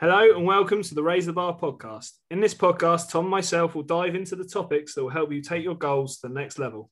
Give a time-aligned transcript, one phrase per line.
[0.00, 2.12] Hello and welcome to the Raise the Bar podcast.
[2.30, 5.42] In this podcast, Tom and myself will dive into the topics that will help you
[5.42, 6.88] take your goals to the next level.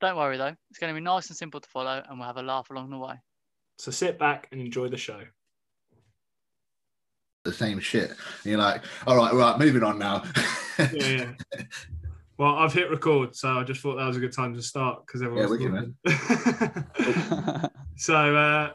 [0.00, 2.38] Don't worry though, it's going to be nice and simple to follow, and we'll have
[2.38, 3.16] a laugh along the way.
[3.78, 5.20] So sit back and enjoy the show.
[7.44, 8.08] the same shit.
[8.08, 10.24] And you're like, all right, right, moving on now.
[10.94, 11.62] Yeah, yeah.
[12.38, 15.06] Well, I've hit record, so I just thought that was a good time to start
[15.06, 17.70] because everyone's wicked, talking.
[17.96, 18.70] so, uh,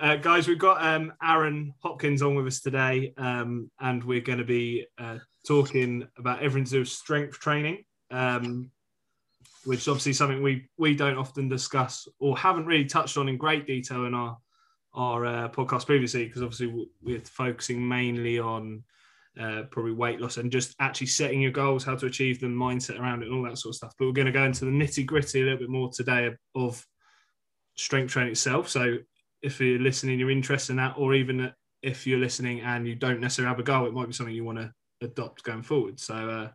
[0.00, 4.38] uh, guys, we've got um, Aaron Hopkins on with us today, um, and we're going
[4.38, 8.70] to be uh, talking about everything to do with strength training, um,
[9.64, 13.36] which is obviously something we we don't often discuss or haven't really touched on in
[13.36, 14.38] great detail in our
[14.94, 18.84] our uh, podcast previously, because obviously we're focusing mainly on
[19.38, 23.00] uh, probably weight loss and just actually setting your goals, how to achieve them, mindset
[23.00, 23.94] around it, and all that sort of stuff.
[23.98, 26.84] But we're going to go into the nitty gritty a little bit more today of
[27.76, 28.68] strength training itself.
[28.68, 28.98] So
[29.42, 31.52] if you're listening, you're interested in that, or even
[31.82, 34.44] if you're listening and you don't necessarily have a goal, it might be something you
[34.44, 36.00] want to adopt going forward.
[36.00, 36.48] So, uh,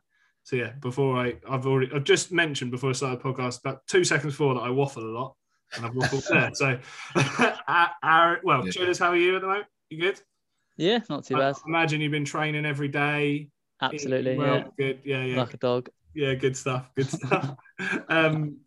[0.43, 3.81] so yeah, before I, I've already, I've just mentioned before I started the podcast, about
[3.87, 5.35] two seconds before that I waffle a lot,
[5.75, 6.51] and I've waffled there.
[6.53, 6.77] So,
[8.03, 8.71] Aaron, well, Yeah.
[8.71, 9.67] Chillers, how are you at the moment?
[9.89, 10.19] You good?
[10.77, 11.55] yeah, not too I bad.
[11.67, 13.49] imagine you've been training every day.
[13.81, 14.67] Absolutely, Well, yeah.
[14.77, 14.99] good.
[15.05, 15.89] Yeah, yeah, Like a dog.
[16.13, 16.33] yeah.
[16.35, 16.89] Good stuff.
[16.95, 17.55] Good stuff.
[18.09, 18.57] um,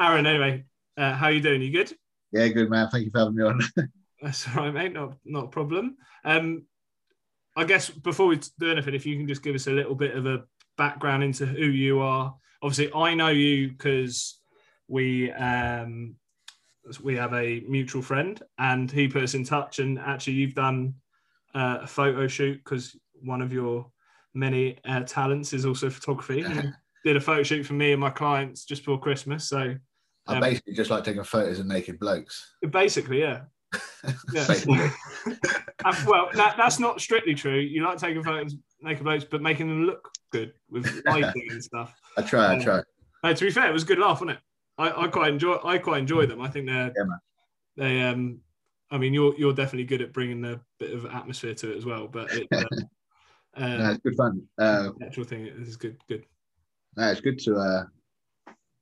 [0.00, 0.64] Aaron, anyway,
[0.96, 1.62] uh, how you doing?
[1.62, 1.92] You good?
[2.32, 2.88] Yeah, good man.
[2.88, 3.60] Thank you for having me on.
[4.22, 4.92] That's all right, mate.
[4.92, 5.96] Not not a problem.
[6.24, 6.64] Um,
[7.56, 10.16] I guess before we do anything, if you can just give us a little bit
[10.16, 10.44] of a
[10.78, 12.34] background into who you are.
[12.62, 14.38] Obviously, I know you because
[14.88, 16.14] we um,
[17.02, 19.78] we have a mutual friend, and he put us in touch.
[19.78, 20.94] And actually, you've done
[21.54, 23.90] uh, a photo shoot because one of your
[24.34, 26.44] many uh, talents is also photography.
[27.04, 29.48] Did a photo shoot for me and my clients just before Christmas.
[29.48, 29.74] So
[30.26, 32.54] I Um, basically just like taking photos of naked blokes.
[32.70, 33.42] basically, yeah.
[34.32, 34.46] Yeah.
[34.46, 34.78] Basically.
[35.84, 37.58] Uh, well, that, that's not strictly true.
[37.58, 41.62] You like taking photos, of naked blokes, but making them look good with lighting and
[41.62, 41.94] stuff.
[42.16, 42.80] I try, I try.
[43.22, 44.38] Uh, to be fair, it was a good laugh, wasn't it?
[44.78, 45.58] I, I quite enjoy.
[45.64, 46.40] I quite enjoy them.
[46.40, 47.04] I think they're Yeah,
[47.76, 48.02] they.
[48.02, 48.40] Um,
[48.90, 51.84] I mean, you're you're definitely good at bringing a bit of atmosphere to it as
[51.86, 52.08] well.
[52.08, 54.42] But it, um, No, uh, it's good fun.
[54.58, 55.96] Uh, actual thing is good.
[56.08, 56.24] Good.
[56.96, 57.56] no, it's good to.
[57.56, 57.84] Uh,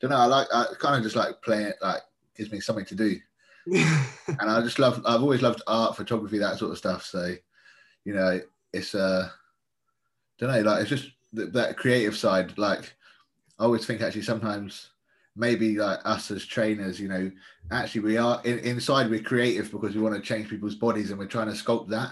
[0.00, 0.16] don't know.
[0.16, 0.48] I like.
[0.52, 1.76] I kind of just like playing it.
[1.82, 2.02] Like
[2.36, 3.16] gives me something to do,
[3.66, 5.02] and I just love.
[5.06, 7.04] I've always loved art, photography, that sort of stuff.
[7.04, 7.34] So,
[8.04, 8.40] you know,
[8.72, 8.94] it's.
[8.94, 9.28] Uh,
[10.38, 10.62] don't know.
[10.62, 12.56] Like it's just th- that creative side.
[12.58, 12.94] Like
[13.58, 14.90] I always think actually sometimes
[15.36, 17.30] maybe like us as trainers, you know,
[17.70, 21.18] actually we are in, inside we're creative because we want to change people's bodies and
[21.18, 22.10] we're trying to sculpt that.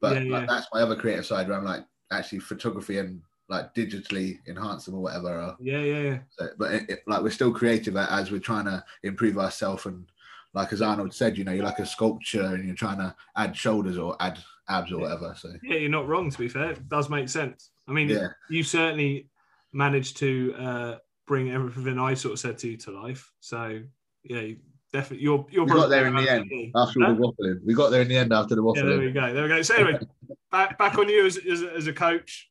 [0.00, 3.74] But Yeah, like, that's my other creative side where I'm like actually photography and like
[3.74, 5.54] digitally enhance them or whatever.
[5.60, 6.18] Yeah, yeah, yeah.
[6.30, 10.06] so, but it, it- like we're still creative as we're trying to improve ourselves and
[10.54, 13.56] like as Arnold said, you know, you're like a sculpture and you're trying to add
[13.56, 15.02] shoulders or add abs or Yeah.
[15.02, 15.34] whatever.
[15.38, 16.30] So Yeah, you're not wrong.
[16.30, 17.70] To be fair, it does make sense.
[17.88, 19.28] I mean, yeah, you certainly
[19.72, 20.94] managed to uh,
[21.26, 23.32] bring everything I sort of said to you to life.
[23.40, 23.80] So
[24.24, 24.56] yeah, you
[24.92, 26.70] definitely you're you're we got there in the end me.
[26.76, 27.12] after Huh?
[27.14, 27.58] the waffling.
[27.64, 29.32] We got there in the end after the Yeah, there we go.
[29.34, 29.62] There we go.
[29.62, 29.98] So anyway,
[30.50, 32.50] back back on you as, as, as a coach.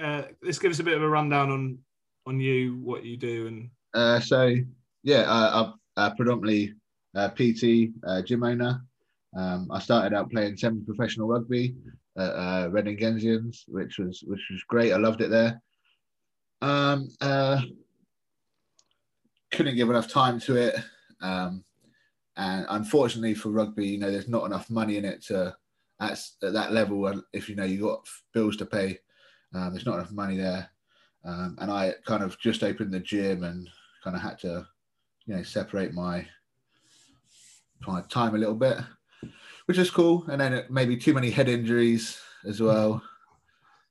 [0.00, 1.78] Uh, let's give us a bit of a rundown on
[2.26, 4.54] on you, what you do, and Uh, so
[5.02, 6.74] yeah, uh, I'm uh, predominantly
[7.14, 8.82] uh, PT, uh, gym owner.
[9.36, 11.74] Um, I started out playing semi-professional rugby
[12.16, 14.92] at uh, Redingensians, which was which was great.
[14.92, 15.60] I loved it there.
[16.60, 17.60] Um, uh,
[19.50, 20.76] couldn't give enough time to it,
[21.20, 21.64] um,
[22.36, 25.54] and unfortunately for rugby, you know, there's not enough money in it to
[26.00, 27.22] at, at that level.
[27.32, 28.98] If you know you got bills to pay,
[29.54, 30.70] um, there's not enough money there.
[31.24, 33.68] Um, and I kind of just opened the gym and
[34.02, 34.66] kind of had to,
[35.26, 36.26] you know, separate my
[37.86, 38.78] my time a little bit,
[39.66, 40.24] which is cool.
[40.30, 43.02] And then it, maybe too many head injuries as well.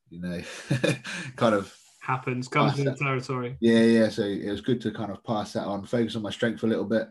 [0.10, 0.42] You know,
[1.36, 3.56] kind of happens comes in the territory.
[3.62, 4.10] yeah, yeah.
[4.10, 6.68] So it was good to kind of pass that on, focus on my strength a
[6.68, 7.08] little bit.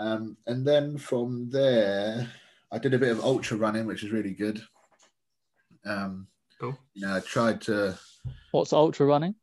[0.00, 2.28] Um, and then from there,
[2.72, 4.62] I did a bit of ultra running, which is really good.
[5.84, 6.26] Um,
[6.60, 6.78] Cool.
[6.94, 7.98] You know, I tried to
[8.52, 9.34] What's ultra running?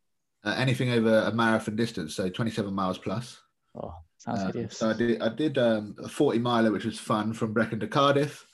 [0.44, 3.40] uh, anything over a marathon distance, so 27 miles plus.
[3.74, 4.78] Oh, sounds Um, hideous.
[4.78, 7.88] so I did I did um, a 40 miler, which was fun from Brecon to
[7.88, 8.46] Cardiff.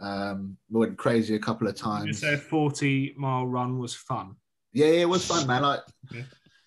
[0.00, 2.20] Um, we went crazy a couple of You times.
[2.20, 4.36] said forty mile run was fun.
[4.72, 5.62] Yeah, yeah, it was fun, man.
[5.62, 5.80] Like,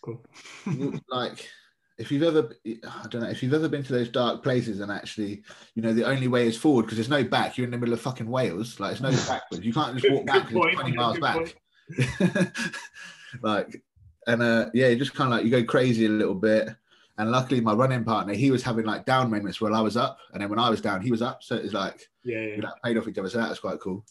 [0.01, 0.23] Cool.
[1.09, 1.49] like
[1.97, 4.91] if you've ever, I don't know, if you've ever been to those dark places and
[4.91, 5.43] actually,
[5.75, 7.57] you know, the only way is forward because there's no back.
[7.57, 8.79] You're in the middle of fucking Wales.
[8.79, 9.65] Like, it's no backwards.
[9.65, 11.55] You can't just walk back good 'cause it's point, 20 miles back.
[13.41, 13.81] like,
[14.27, 16.69] and uh, yeah, you just kind of like you go crazy a little bit.
[17.17, 20.17] And luckily, my running partner, he was having like down moments while I was up,
[20.33, 21.43] and then when I was down, he was up.
[21.43, 22.55] So it was like yeah, yeah.
[22.57, 23.29] we like played off each other.
[23.29, 24.03] So that was quite cool.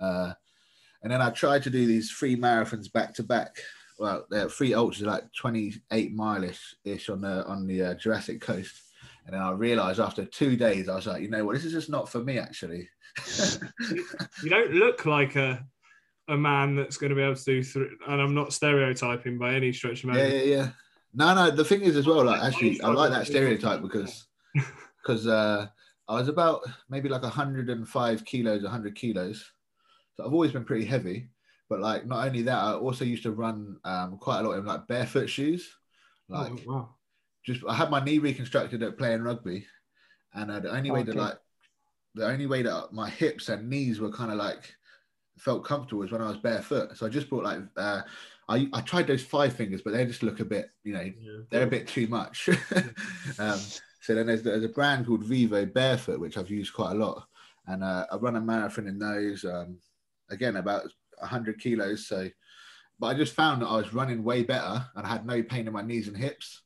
[0.00, 0.32] Uh,
[1.02, 3.58] and then I tried to do these three marathons back to back.
[3.98, 8.82] Well, they're three ultras, like 28 mile-ish ish on the on the uh, Jurassic Coast.
[9.26, 11.72] And then I realized after two days, I was like, you know what, this is
[11.72, 12.88] just not for me, actually.
[14.42, 15.64] You don't look like a
[16.28, 17.88] a man that's going to be able to do three.
[18.06, 20.48] And I'm not stereotyping by any stretch of yeah, imagination.
[20.48, 20.68] yeah, yeah.
[21.14, 21.50] No, no.
[21.50, 24.26] The thing is, as well, like actually, I like that stereotype because
[25.02, 25.66] because uh,
[26.08, 29.52] I was about maybe like 105 kilos, 100 kilos.
[30.14, 31.30] So I've always been pretty heavy.
[31.68, 34.64] But like, not only that, I also used to run um, quite a lot in
[34.64, 35.68] like barefoot shoes.
[36.28, 36.88] Like, oh, wow.
[37.44, 39.66] just I had my knee reconstructed at playing rugby,
[40.34, 41.20] and uh, the only way that Okay.
[41.20, 41.38] like
[42.14, 44.74] the only way that my hips and knees were kind of like
[45.38, 46.96] felt comfortable was when I was barefoot.
[46.96, 48.02] So I just brought like uh,
[48.48, 51.40] I I tried those five fingers, but they just look a bit you know Yeah.
[51.50, 52.48] they're a bit too much.
[53.38, 53.58] um,
[54.00, 57.26] so then there's, there's a brand called Vivo Barefoot, which I've used quite a lot,
[57.66, 59.44] and uh, I run a marathon in those.
[59.44, 59.78] Um,
[60.30, 62.06] again, about 100 kilos.
[62.06, 62.28] So,
[62.98, 65.66] but I just found that I was running way better, and I had no pain
[65.66, 66.62] in my knees and hips.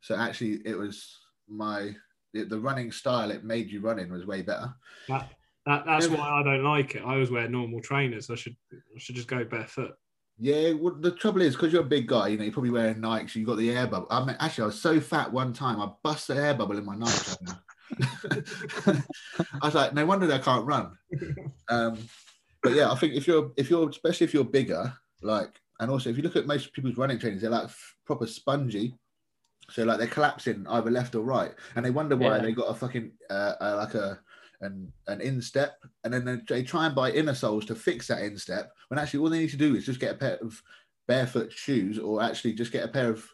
[0.00, 1.18] So actually, it was
[1.48, 1.94] my
[2.32, 4.72] the, the running style it made you running was way better.
[5.08, 5.30] That,
[5.66, 6.16] that, that's Yeah.
[6.16, 7.02] why I don't like it.
[7.02, 8.30] I always wear normal trainers.
[8.30, 9.92] I should I should just go barefoot.
[10.42, 12.96] Yeah, well, the trouble is because you're a big guy, you know, you're probably wearing
[12.96, 13.34] Nikes.
[13.34, 14.06] You got the air bubble.
[14.10, 16.84] I mean, actually, I was so fat one time, I bust the air bubble in
[16.86, 17.46] my Nike.
[19.60, 20.96] I was like, no wonder I can't run.
[21.68, 21.98] Um,
[22.62, 24.92] but yeah, I think if you're if you're especially if you're bigger,
[25.22, 28.26] like, and also if you look at most people's running trainers, they're like f- proper
[28.26, 28.94] spongy.
[29.70, 32.42] So like they're collapsing either left or right, and they wonder why Yeah.
[32.42, 34.20] they got a fucking uh, uh, like a
[34.62, 38.22] an an instep, and then they, they try and buy inner soles to fix that
[38.22, 38.72] instep.
[38.88, 40.60] When actually all they need to do is just get a pair of
[41.06, 43.24] barefoot shoes, or actually just get a pair of,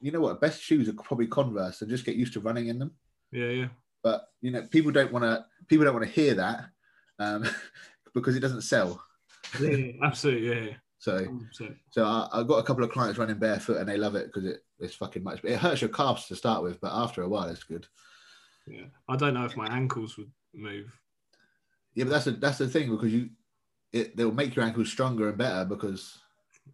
[0.00, 2.78] you know what, best shoes are probably Converse, and just get used to running in
[2.78, 2.92] them.
[3.30, 3.68] Yeah, yeah.
[4.02, 6.66] But you know, people don't want to people don't want to hear that
[7.18, 7.44] um,
[8.14, 9.02] because it doesn't sell.
[9.60, 10.68] Yeah, absolutely.
[10.68, 10.74] Yeah.
[10.98, 11.76] So 100%.
[11.90, 14.44] so I, I've got a couple of clients running barefoot, and they love it because
[14.48, 15.40] it, it's fucking much.
[15.44, 17.86] It hurts your calves to start with, but after a while, it's good.
[18.66, 18.86] Yeah.
[19.08, 20.90] I don't know if my ankles would move.
[21.94, 23.30] Yeah, but that's a, that's the thing because you
[23.92, 26.18] it they'll make your ankles stronger and better because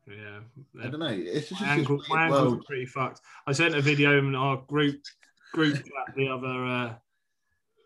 [0.07, 0.39] Yeah.
[0.81, 1.09] I don't know.
[1.09, 2.61] It's just, My it's ankles, my ankles world.
[2.61, 3.21] are pretty fucked.
[3.47, 5.01] I sent a video in our group
[5.53, 6.95] group chat the other uh,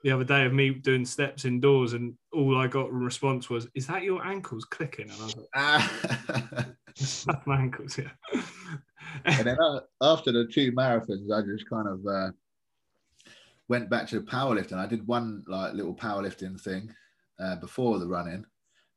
[0.04, 3.66] the other day of me doing steps indoors, and all I got in response was,
[3.74, 7.40] "Is that your ankles clicking?" And I was like, Ah.
[7.46, 8.10] My ankles." Yeah.
[9.24, 9.56] and then
[10.02, 12.30] after the two marathons, I just kind of uh,
[13.68, 14.74] went back to powerlifting.
[14.76, 16.94] I did one like little powerlifting thing
[17.40, 18.44] uh, before the running.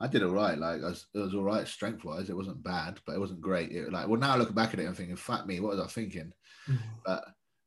[0.01, 0.57] I did all right.
[0.57, 2.30] Like I was, it was all right strength wise.
[2.30, 3.71] It wasn't bad, but it wasn't great.
[3.71, 5.86] It, like well, now I look back at it and thinking, "Fuck me, what was
[5.86, 6.33] I thinking?"
[7.06, 7.24] But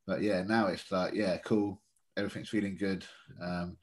[0.07, 1.81] but yeah, now it's like yeah, cool.
[2.21, 3.05] Everything's feeling good.
[3.43, 3.77] Um,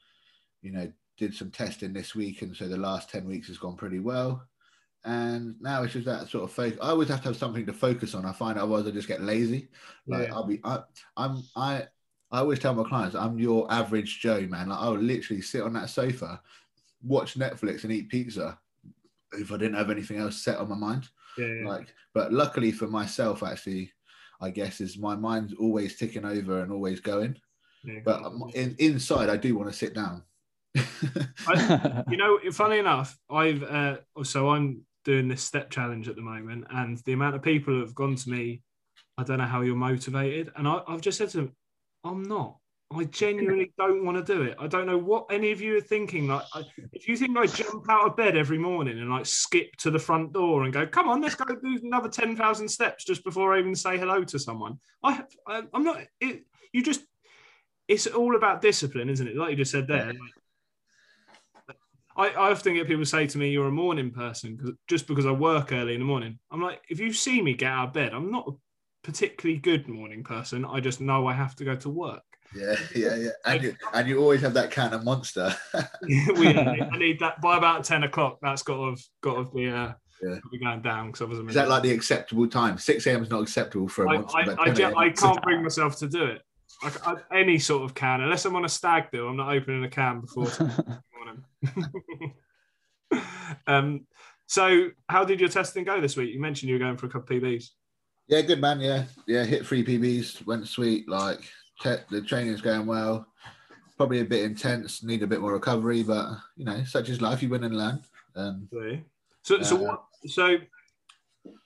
[0.61, 3.75] you know, did some testing this week, and so the last ten weeks has gone
[3.75, 4.47] pretty well.
[5.03, 6.79] And now it's just that sort of focus.
[6.81, 8.25] I always have to have something to focus on.
[8.25, 9.69] I find otherwise I just get lazy.
[10.05, 10.35] Like Yeah.
[10.35, 10.79] I'll be, I,
[11.15, 11.83] I'm, I,
[12.29, 14.67] I always tell my clients, I'm your average Joe, man.
[14.67, 16.41] Like I will literally sit on that sofa,
[17.01, 18.59] watch Netflix, and eat pizza
[19.31, 21.07] if I didn't have anything else set on my mind.
[21.37, 21.67] yeah, yeah.
[21.67, 23.91] Like, but luckily for myself, actually,
[24.41, 27.37] I guess is my mind's always ticking over and always going.
[28.03, 28.23] But
[28.53, 30.23] in, inside, I do want to sit down.
[31.47, 36.21] I, you know, funny enough, I've uh, so I'm doing this step challenge at the
[36.21, 38.61] moment, and the amount of people who have gone to me,
[39.17, 41.55] I don't know how you're motivated, and I, I've just said to them,
[42.03, 42.57] I'm not.
[42.93, 44.55] I genuinely don't want to do it.
[44.59, 46.27] I don't know what any of you are thinking.
[46.27, 49.75] Like, I, if you think I jump out of bed every morning and like skip
[49.77, 53.05] to the front door and go, "Come on, let's go do another ten thousand steps
[53.05, 56.01] just before I even say hello to someone," I, I I'm not.
[56.21, 57.01] It, you just,
[57.87, 59.35] it's all about discipline, isn't it?
[59.35, 60.13] Like you just said there.
[62.15, 65.31] I, I often get people say to me, "You're a morning person," just because I
[65.31, 66.39] work early in the morning.
[66.51, 68.51] I'm like, if you see me get out of bed, I'm not a
[69.03, 70.65] particularly good morning person.
[70.65, 72.23] I just know I have to go to work.
[72.55, 73.29] Yeah, yeah, yeah.
[73.45, 75.55] And you, and you always have that can of monster.
[76.01, 78.39] we, I need that by about ten o'clock.
[78.41, 80.39] That's got to have, got to be uh, Yeah.
[80.51, 82.79] be going down because otherwise, Is that like the acceptable time?
[82.79, 83.21] 6 a.m.
[83.21, 84.37] is not acceptable for a I, monster.
[84.57, 84.97] I, I, 10 ju- a.m.
[84.97, 86.41] I can't bring myself to do it.
[86.83, 86.91] I,
[87.31, 89.89] I, any sort of can, unless I'm on a stag do, I'm not opening a
[89.89, 90.47] can before
[91.15, 92.33] morning.
[93.67, 94.05] um,
[94.45, 96.33] so, how did your testing go this week?
[96.33, 97.69] You mentioned you were going for a couple of PBs.
[98.27, 98.79] Yeah, good man.
[98.79, 99.43] Yeah, yeah.
[99.43, 101.07] Hit three PBs, went sweet.
[101.09, 101.39] Like
[101.81, 103.25] te- the training's going well.
[103.97, 105.03] Probably a bit intense.
[105.03, 107.41] Need a bit more recovery, but you know, such is life.
[107.41, 108.01] You win and learn.
[108.35, 108.67] Um,
[109.43, 110.03] So, so Uh, what?
[110.25, 110.57] So,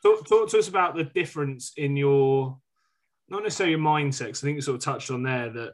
[0.03, 2.57] talk, talk to us about the difference in your,
[3.31, 4.29] not necessarily your mindset.
[4.29, 5.73] I think you sort of touched on there that,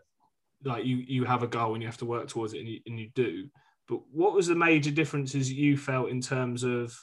[0.63, 2.79] like you you have a goal and you have to work towards it, and you,
[2.85, 3.47] and you do.
[3.87, 6.95] But what was the major differences you felt in terms of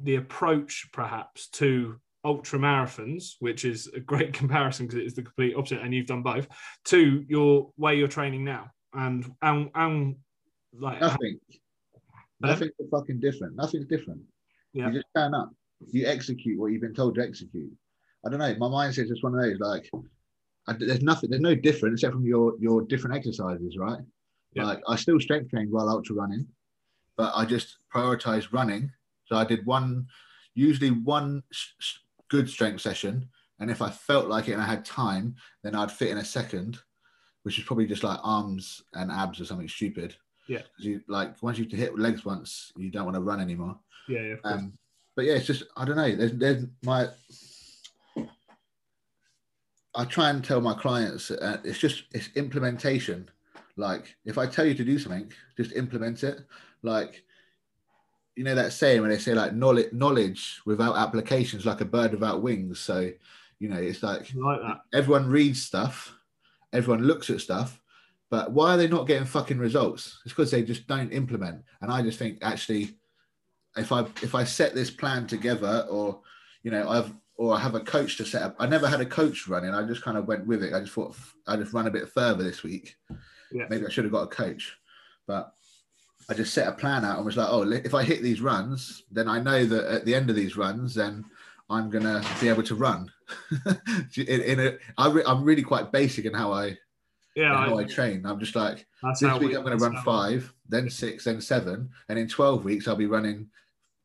[0.00, 5.22] the approach perhaps to ultra marathons, which is a great comparison because it is the
[5.22, 6.46] complete opposite, and you've done both,
[6.84, 10.16] to your way you're training now, and and and
[10.78, 11.38] like Nothing.
[12.40, 13.56] Nothing's fucking different.
[13.56, 14.20] Nothing's different.
[14.74, 14.88] Yeah.
[14.88, 15.50] You just turn up.
[15.90, 17.72] You execute what you've been told to execute.
[18.26, 18.54] I don't know.
[18.58, 19.60] My mind says it's one of those.
[19.60, 19.88] Like,
[20.66, 21.30] I, there's nothing.
[21.30, 24.00] There's no different except from your your different exercises, right?
[24.54, 24.64] Yeah.
[24.64, 26.46] Like, I still strength trained while ultra running,
[27.16, 28.90] but I just prioritized running.
[29.26, 30.06] So I did one,
[30.54, 31.42] usually one
[32.28, 33.28] good strength session,
[33.60, 36.24] and if I felt like it and I had time, then I'd fit in a
[36.24, 36.78] second,
[37.44, 40.16] which is probably just like arms and abs or something stupid.
[40.48, 40.62] Yeah.
[40.78, 43.78] You like once you hit legs once, you don't want to run anymore.
[44.08, 44.34] yeah, yeah.
[44.44, 44.72] Um,
[45.14, 46.14] but yeah, it's just I don't know.
[46.14, 47.08] There's there's my.
[49.96, 53.28] I try and tell my clients uh, it's just it's implementation.
[53.76, 56.40] Like if I tell you to do something, just implement it.
[56.82, 57.24] Like
[58.36, 61.86] you know that saying when they say like knowledge knowledge without application is like a
[61.86, 62.78] bird without wings.
[62.78, 63.10] So
[63.58, 64.80] you know it's like like that.
[64.92, 66.14] everyone reads stuff,
[66.74, 67.80] everyone looks at stuff,
[68.30, 70.20] but why are they not getting fucking results?
[70.24, 71.62] It's because they just don't implement.
[71.80, 72.96] And I just think actually,
[73.76, 76.20] if I if I set this plan together, or
[76.62, 78.56] you know, I've or I have a coach to set up.
[78.58, 79.74] I never had a coach running.
[79.74, 80.72] I just kind of went with it.
[80.74, 81.16] I just thought
[81.46, 82.96] I just run a bit further this week.
[83.52, 83.66] Yeah.
[83.68, 84.76] Maybe I should have got a coach,
[85.26, 85.52] but
[86.28, 89.04] I just set a plan out and was like, oh, if I hit these runs,
[89.10, 91.24] then I know that at the end of these runs, then
[91.70, 93.12] I'm gonna be able to run.
[94.16, 96.78] in, in a, I re, I'm really quite basic in how I
[97.34, 98.24] Yeah, how I I, train.
[98.24, 101.90] I'm just like this week we- I'm going to run five, then six, then seven,
[102.08, 103.48] and in 12 weeks I'll be running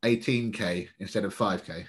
[0.04, 1.86] 18k instead of 5k.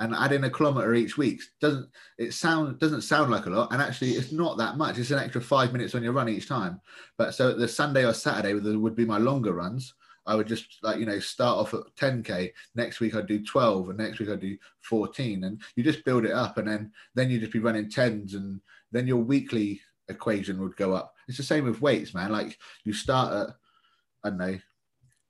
[0.00, 3.72] And add in a kilometer each week doesn't it sound doesn't sound like a lot,
[3.72, 4.98] and actually it's not that much.
[4.98, 6.80] It's an extra five minutes on your run each time.
[7.16, 9.94] But so the Sunday or Saturday would be my longer runs.
[10.26, 12.50] I would just like you know start off at 10k.
[12.74, 16.24] Next week I'd do 12, and next week I'd do 14, and you just build
[16.24, 18.60] it up, and then then you just be running tens, and
[18.90, 21.14] then your weekly equation would go up.
[21.28, 22.32] It's the same with weights, man.
[22.32, 23.54] Like you start at
[24.24, 24.58] I don't know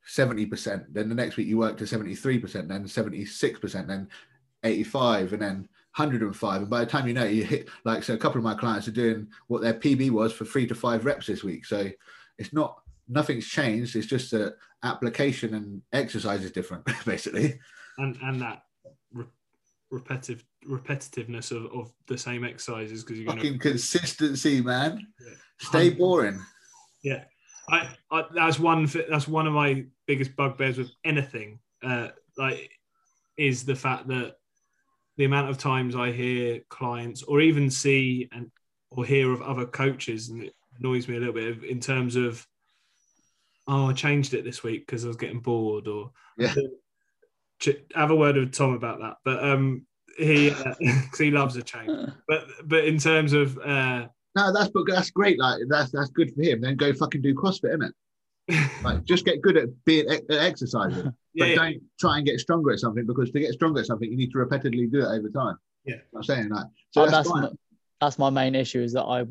[0.09, 4.09] 70%, then the next week you work to 73%, then 76%, then
[4.64, 6.61] 85, and then 105.
[6.62, 8.88] And by the time you know you hit like so a couple of my clients
[8.88, 11.64] are doing what their PB was for three to five reps this week.
[11.64, 11.88] So
[12.38, 13.94] it's not nothing's changed.
[13.94, 17.61] It's just that application and exercise is different, basically.
[17.99, 18.64] and and that
[19.12, 19.26] re-
[19.90, 25.06] repetitive repetitiveness of, of the same exercises because you're going to Fucking consistency, man.
[25.21, 25.35] Yeah.
[25.59, 26.40] Stay boring.
[27.68, 32.71] I, I that's one that's one of my biggest bugbears with anything uh like
[33.37, 34.37] is the fact that
[35.16, 38.50] the amount of times I hear clients or even see and
[38.90, 42.47] or hear of other coaches and it annoys me a little bit in terms of
[43.68, 46.54] oh I changed it this week because I was getting bored or Yeah.
[47.61, 49.87] Ch- have a word with Tom about that but um
[50.18, 50.75] he uh,
[51.11, 51.90] 'cause he loves a change
[52.28, 54.06] but but in terms of uh
[54.37, 55.38] No, that's but that's great.
[55.38, 56.61] Like that's that's good for him.
[56.61, 57.92] Then go fucking do CrossFit, innit?
[58.83, 61.12] Like just get good at being at exercising.
[61.34, 61.54] Yeah, but yeah.
[61.56, 64.30] don't try and get stronger at something because to get stronger at something, you need
[64.32, 65.56] to repeatedly do it over time.
[65.84, 65.96] Yeah.
[66.14, 66.70] I'm saying that.
[66.92, 67.48] So Oh, that's, that's my,
[68.00, 69.26] that's my main issue is that I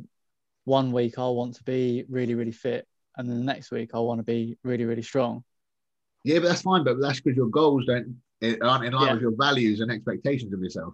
[0.66, 4.00] one week I want to be really really fit and then the next week I
[4.00, 5.44] want to be really really strong.
[6.24, 6.84] yeah, but that's fine.
[6.84, 8.18] But that's because your goals don't
[8.62, 9.14] aren't in line Yeah.
[9.14, 10.94] with your values and expectations of yourself.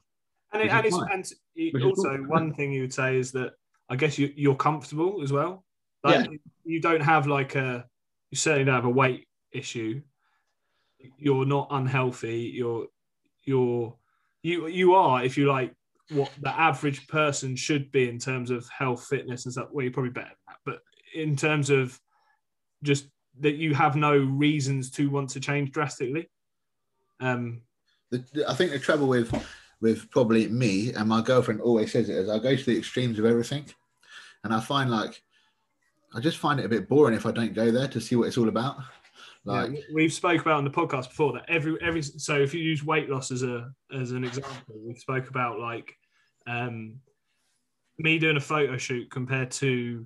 [0.54, 1.26] And, it, and, it's, and
[1.56, 2.28] you- Which is also, cool.
[2.28, 3.54] one thing you would say is that
[3.90, 5.66] I guess you, you're comfortable as well.
[6.04, 6.30] Like
[6.64, 7.86] you don't have like a,
[8.32, 10.02] you certainly don't have a weight issue.
[11.18, 12.52] You're not unhealthy.
[12.54, 12.88] You're,
[13.44, 13.96] you're,
[14.44, 15.74] you, you are, if you like,
[16.12, 19.70] what the average person should be in terms of health, fitness, and stuff.
[19.72, 20.82] Well, you're probably better than that, but
[21.14, 22.00] in terms of
[22.84, 23.08] just
[23.42, 26.30] that you have no reasons to want to change drastically.
[27.20, 27.62] Um,
[28.12, 29.32] The, I think the trouble with
[29.82, 33.20] with probably me and my girlfriend always says it is I go to the extremes
[33.20, 33.66] of everything,
[34.44, 35.22] and I find like
[36.14, 38.28] I just find it a bit boring if I don't go there to see what
[38.28, 38.78] it's all about.
[39.46, 42.62] Like yeah, we've spoke about on the podcast before that every every so if you
[42.62, 45.96] use weight loss as a as an example, we spoke about like
[46.46, 47.00] um
[47.98, 50.06] me doing a photo shoot compared to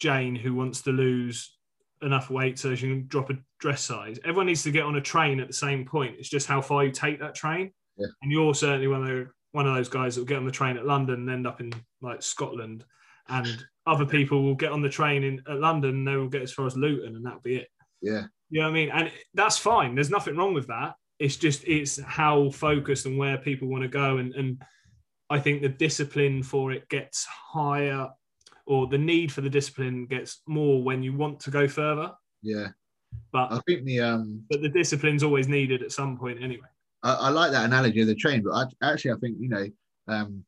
[0.00, 1.56] Jane who wants to lose
[2.02, 4.18] enough weight so she can drop a dress size.
[4.24, 6.16] Everyone needs to get on a train at the same point.
[6.18, 7.72] It's just how far you take that train.
[7.96, 8.08] Yeah.
[8.22, 10.50] And you're certainly one of the, one of those guys that will get on the
[10.50, 12.84] train at London and end up in like Scotland.
[13.28, 16.42] And other people will get on the train in at London and they will get
[16.42, 17.68] as far as Luton and that'll be it.
[18.00, 18.90] yeah, You know what I mean?
[18.90, 19.94] And that's fine.
[19.94, 20.94] There's nothing wrong with that.
[21.18, 24.18] It's just it's how focused and where people want to go.
[24.18, 24.62] And and
[25.30, 28.08] I think the discipline for it gets higher
[28.66, 32.12] or the need for the discipline gets more when you want to go further.
[32.42, 32.68] yeah,
[33.32, 36.68] But I think the um, but the discipline's always needed at some point anyway.
[37.02, 39.66] I, I like that analogy of the train, but I, actually I think you know,
[40.08, 40.44] um,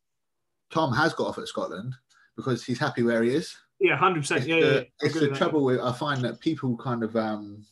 [0.70, 1.94] Tom has got off at Scotland
[2.36, 3.56] because he's happy where he is.
[3.80, 4.46] Yeah, hundred percent.
[4.46, 4.82] Yeah, the, yeah, yeah.
[5.00, 7.64] It's the trouble with I find that people kind of um,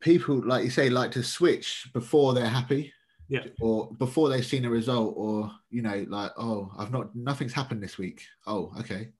[0.00, 2.92] people like you say like to switch before they're happy.
[3.28, 3.44] Yeah.
[3.60, 7.82] Or before they've seen a result, or you know, like, oh, I've not nothing's happened
[7.82, 8.22] this week.
[8.46, 9.10] Oh, okay.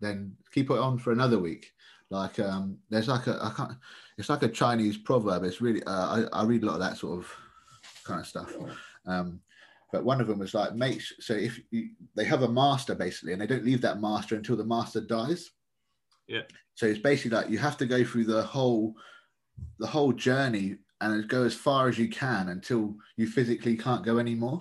[0.00, 1.72] Then keep it on for another week.
[2.08, 3.72] Like um there's like a I can't
[4.16, 5.44] it's like a Chinese proverb.
[5.44, 7.36] It's really uh, I, I read a lot of that sort of
[8.04, 8.54] kind of stuff.
[9.06, 9.40] Um
[9.92, 13.32] but one of them was like makes so if you, they have a master basically
[13.32, 15.50] and they don't leave that master until the master dies.
[16.26, 16.42] Yeah.
[16.74, 18.94] so it's basically like you have to go through the whole
[19.78, 24.18] the whole journey and go as far as you can until you physically can't go
[24.18, 24.60] anymore.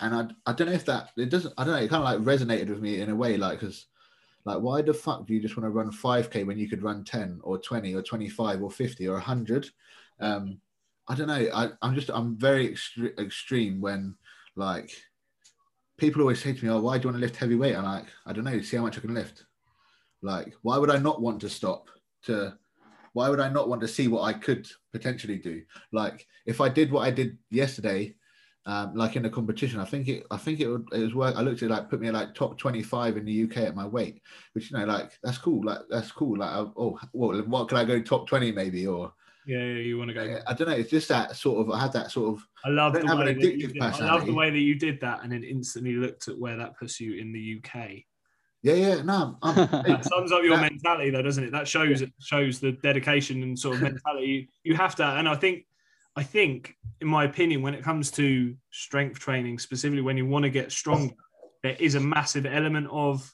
[0.00, 2.26] And i, I don't know if that it doesn't i don't know it kind of
[2.26, 3.86] like resonated with me in a way like because
[4.44, 7.02] like why the fuck do you just want to run 5k when you could run
[7.02, 9.70] 10 or 20 or 25 or 50 or 100
[10.20, 10.60] um
[11.08, 14.14] i don't know I, i'm just i'm very extre- extreme when
[14.56, 14.90] like
[15.98, 17.84] people always say to me, "Oh, why do you want to lift heavy weight?" I'm
[17.84, 18.60] like, I don't know.
[18.60, 19.44] See how much I can lift.
[20.22, 21.88] Like, why would I not want to stop?
[22.24, 22.56] To
[23.12, 25.62] why would I not want to see what I could potentially do?
[25.92, 28.14] Like, if I did what I did yesterday,
[28.66, 31.36] um, like in a competition, I think it, I think it, would, it was work.
[31.36, 33.86] I looked at like put me at like top 25 in the UK at my
[33.86, 34.20] weight,
[34.52, 35.64] which you know, like that's cool.
[35.64, 36.38] Like that's cool.
[36.38, 39.12] Like, oh, well, what can I go top 20 maybe or
[39.46, 40.40] Yeah, yeah, you want to go.
[40.44, 40.74] I don't know.
[40.74, 41.72] It's just that sort of.
[41.72, 42.46] I had that sort of.
[42.64, 44.34] I love don't the have an way that you did, I love the eh?
[44.34, 47.32] way that you did that, and then instantly looked at where that puts you in
[47.32, 48.02] the UK.
[48.62, 49.02] Yeah, yeah.
[49.02, 51.52] No, I'm, I'm, That sums up your That- mentality, though, doesn't it?
[51.52, 55.04] That shows shows the dedication and sort of mentality you have to.
[55.04, 55.64] And I think,
[56.16, 60.42] I think, in my opinion, when it comes to strength training, specifically when you want
[60.42, 61.14] to get stronger,
[61.62, 63.32] there is a massive element of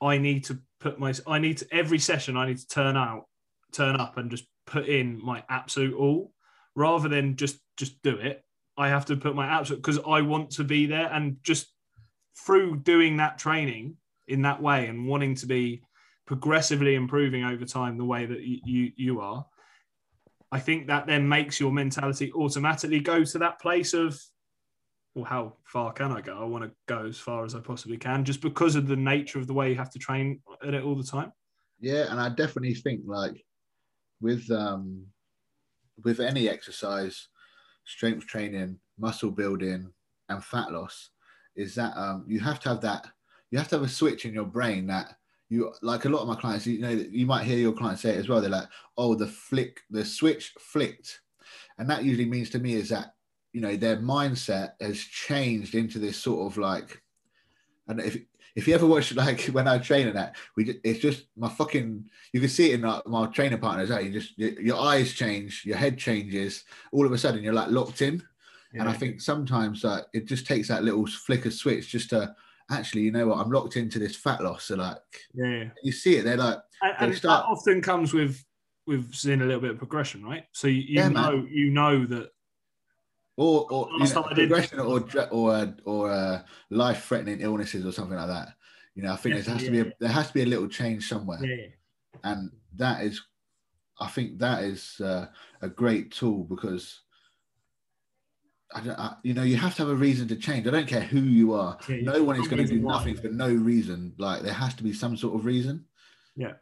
[0.00, 3.24] I need to put my I need to every session I need to turn out,
[3.76, 6.32] turn up, and just put in my absolute all,
[6.74, 8.42] rather than just just do it.
[8.78, 11.68] I have to put my absolute because I want to be there and just
[12.38, 13.96] through doing that training
[14.28, 15.82] in that way and wanting to be
[16.26, 19.46] progressively improving over time the way that you, you, are,
[20.50, 24.20] I think that then makes your mentality automatically go to that place of,
[25.14, 26.36] well, how far can I go?
[26.38, 29.38] I want to go as far as I possibly can, just because of the nature
[29.38, 31.32] of the way you have to train at it all the time.
[31.80, 33.44] Yeah, and I definitely think like
[34.20, 35.06] with um
[36.04, 37.28] with any exercise,
[37.84, 39.92] strength training, muscle building,
[40.28, 41.10] and fat loss,
[41.54, 43.08] is that um you have to have that
[43.50, 45.16] you have to have a switch in your brain that
[45.48, 48.10] you like a lot of my clients, you know, you might hear your clients say
[48.10, 48.40] it as well.
[48.40, 51.20] They're like, oh, the flick, the switch flicked.
[51.78, 53.14] And that usually means to me is that,
[53.52, 57.00] you know, their mindset has changed into this sort of like,
[57.88, 58.16] and if
[58.54, 61.48] if you ever watch like when I train and that, we ju- it's just my
[61.48, 64.04] fucking you can see it in like, my training partners out.
[64.04, 67.70] You just your, your eyes change, your head changes, all of a sudden you're like
[67.70, 68.22] locked in.
[68.78, 72.34] And I think sometimes that it just takes that little flicker switch just to
[72.70, 74.64] actually, you know what, I'm locked into this fat loss.
[74.64, 74.98] So like
[75.32, 75.64] yeah, yeah.
[75.82, 78.44] you see it, they're like, and, They start- that often comes with
[78.86, 80.44] with seeing a little bit of progression, right?
[80.52, 81.22] So you, you Yeah, man.
[81.22, 82.30] know you know that
[83.36, 87.04] or or you know, time I did- progression or dr- or uh, or uh, life
[87.04, 88.48] threatening illnesses or something like that.
[88.94, 90.68] You know, I think there has to be a, there has to be a little
[90.68, 91.44] change somewhere.
[91.44, 91.66] yeah,
[92.24, 93.22] and that is
[93.98, 95.26] i think that is uh,
[95.62, 97.00] a great tool because
[98.74, 100.66] I don't, I, you know, you have to have a reason to change.
[100.66, 101.78] I don't care who you are.
[101.88, 102.94] Yeah, no one is going to do why.
[102.94, 104.12] nothing for no reason.
[104.18, 105.84] Like there has to be some sort of reason.
[106.34, 106.54] Yeah.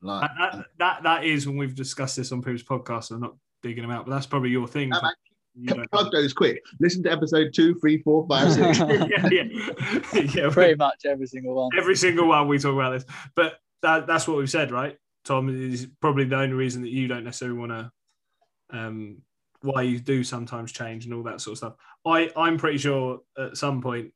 [0.00, 3.10] Like that, that, that that is when we've discussed this on previous podcasts.
[3.10, 4.90] I'm not digging them out, but that's probably your thing.
[4.90, 5.00] No,
[5.60, 6.62] You don't- plug those quick.
[6.80, 8.78] Listen to episode two, three, four, five, six.
[8.78, 10.50] yeah, yeah, yeah.
[10.50, 11.70] Pretty much every single one.
[11.78, 14.96] Every single one we talk about this, but that, that's what we've said, right?
[15.24, 17.90] Tom is probably the only reason that you don't necessarily want to,
[18.70, 19.18] um,
[19.62, 21.74] why you do sometimes change and all that sort of stuff.
[22.06, 24.12] I I'm pretty sure at some point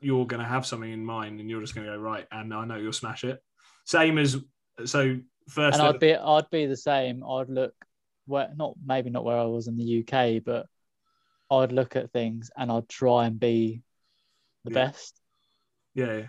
[0.00, 2.52] you're going to have something in mind and you're just going to go right, and
[2.52, 3.40] I know you'll smash it.
[3.84, 4.36] Same as
[4.84, 5.78] so first.
[5.78, 7.22] and I'd be I'd be the same.
[7.24, 7.74] I'd look
[8.26, 10.66] where not maybe not where I was in the UK, but
[11.50, 13.82] I'd look at things and I'd try and be
[14.64, 14.84] the Yeah.
[14.84, 15.20] best.
[15.94, 16.26] yeah, yeah.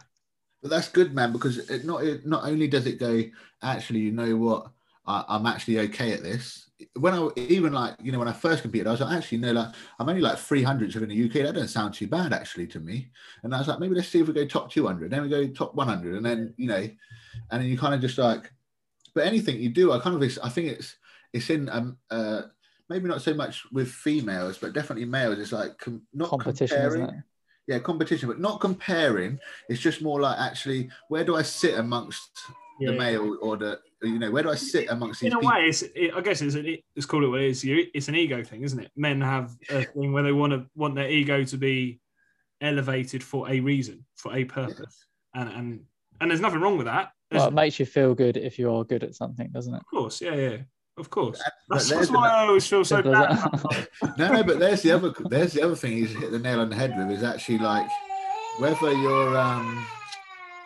[0.61, 3.23] But that's good, man, because it not it not only does it go,
[3.63, 4.67] actually, you know what,
[5.07, 6.69] I, I'm actually okay at this.
[6.99, 9.51] When I even like, you know, when I first competed, I was like, actually, no,
[9.53, 11.43] like I'm only like 300 in the UK.
[11.43, 13.09] That doesn't sound too bad actually to me.
[13.43, 15.47] And I was like, maybe let's see if we go top 200, then we go
[15.47, 18.51] top 100, and then you know, and then you kind of just like,
[19.15, 20.97] but anything you do, I kind of I think it's
[21.33, 22.43] it's in um uh
[22.91, 25.39] maybe not so much with females, but definitely males.
[25.39, 27.23] It's like com- not Competition, comparing isn't it?
[27.67, 29.37] yeah competition but not comparing
[29.69, 32.31] it's just more like actually where do i sit amongst
[32.79, 35.51] the male or the you know where do I sit amongst these in a people?
[35.55, 37.63] way, it's it, I guess it's an, it's called it what it is.
[37.63, 38.89] You, it's an ego thing, isn't it?
[38.95, 41.99] Men have a thing where they want to want their ego to be
[42.59, 45.79] elevated for a reason, for a purpose, and and
[46.19, 47.11] and there's nothing wrong with that.
[47.29, 49.77] There's- Well, it makes you feel good if you are good at something, doesn't it?
[49.81, 50.57] of course, yeah, yeah,
[51.01, 51.41] of course.
[51.67, 53.31] But That's, that's why I always feel so bad.
[53.31, 53.65] as about that.
[53.71, 53.87] life.
[54.17, 56.69] No, no, but there's the other there's the other thing he's hit the nail on
[56.69, 57.89] the head with is actually like
[58.59, 59.85] whether you're um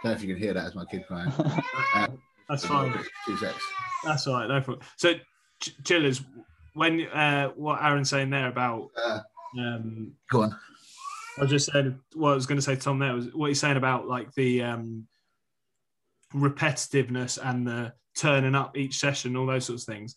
[0.03, 1.31] I don't know if you can hear that as my kid crying.
[1.95, 2.07] Uh,
[2.49, 2.93] That's fine.
[3.25, 3.63] Two secs.
[4.03, 4.47] That's all right.
[4.47, 4.85] No problem.
[4.97, 5.13] So,
[5.61, 6.21] ch- chillers,
[6.73, 9.21] when uh, what Aaron's saying there about Uh,
[9.57, 10.55] um, go on.
[11.37, 12.99] I was just saying what I was going to say, to Tom.
[12.99, 15.07] There was what he's saying about like the um,
[16.35, 20.15] repetitiveness and the turning up each session, all those sorts of things.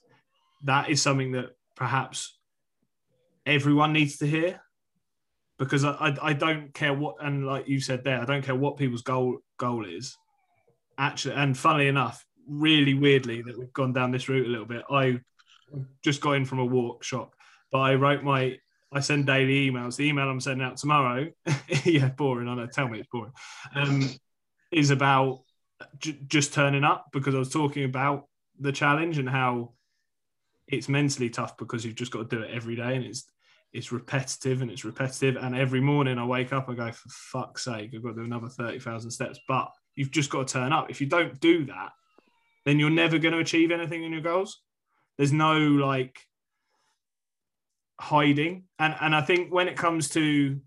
[0.64, 2.36] That is something that perhaps
[3.46, 4.60] everyone needs to hear,
[5.58, 8.54] because I, I, I don't care what and like you said there, I don't care
[8.54, 10.16] what people's goal goal is.
[10.96, 14.82] Actually, and funnily enough, really weirdly that we've gone down this route a little bit.
[14.90, 15.20] I
[16.02, 17.34] just got in from a walk, shock,
[17.70, 18.58] but I wrote my
[18.90, 19.96] I send daily emails.
[19.96, 21.28] The email I'm sending out tomorrow,
[21.84, 22.48] yeah, boring.
[22.48, 22.66] I know.
[22.66, 23.32] Tell me it's boring.
[23.74, 24.08] Um,
[24.70, 25.42] is about
[25.98, 28.26] j- just turning up because I was talking about
[28.58, 29.72] the challenge and how
[30.68, 33.24] it's mentally tough because you've just got to do it every day and it's
[33.72, 35.36] it's repetitive and it's repetitive.
[35.36, 38.24] And every morning I wake up, I go, for fuck's sake, I've got to do
[38.24, 39.38] another thirty thousand steps.
[39.46, 40.90] But you've just got to turn up.
[40.90, 41.90] If you don't do that,
[42.64, 44.62] then you're never going to achieve anything in your goals.
[45.16, 46.18] There's no like
[48.00, 50.58] hiding and and i think when it comes to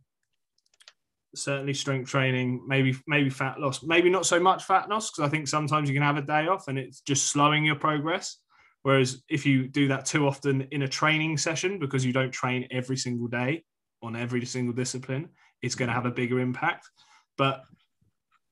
[1.34, 5.30] certainly strength training maybe maybe fat loss maybe not so much fat loss because i
[5.30, 8.38] think sometimes you can have a day off and it's just slowing your progress
[8.84, 12.68] whereas if you do that too often in a training session because you don't train
[12.72, 13.64] every single day
[14.04, 15.30] on every single discipline
[15.62, 16.90] it's going to have a bigger impact
[17.38, 17.64] but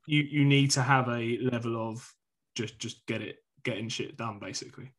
[0.08, 2.14] you you need to have a level of
[2.56, 4.92] just just get it getting shit done basically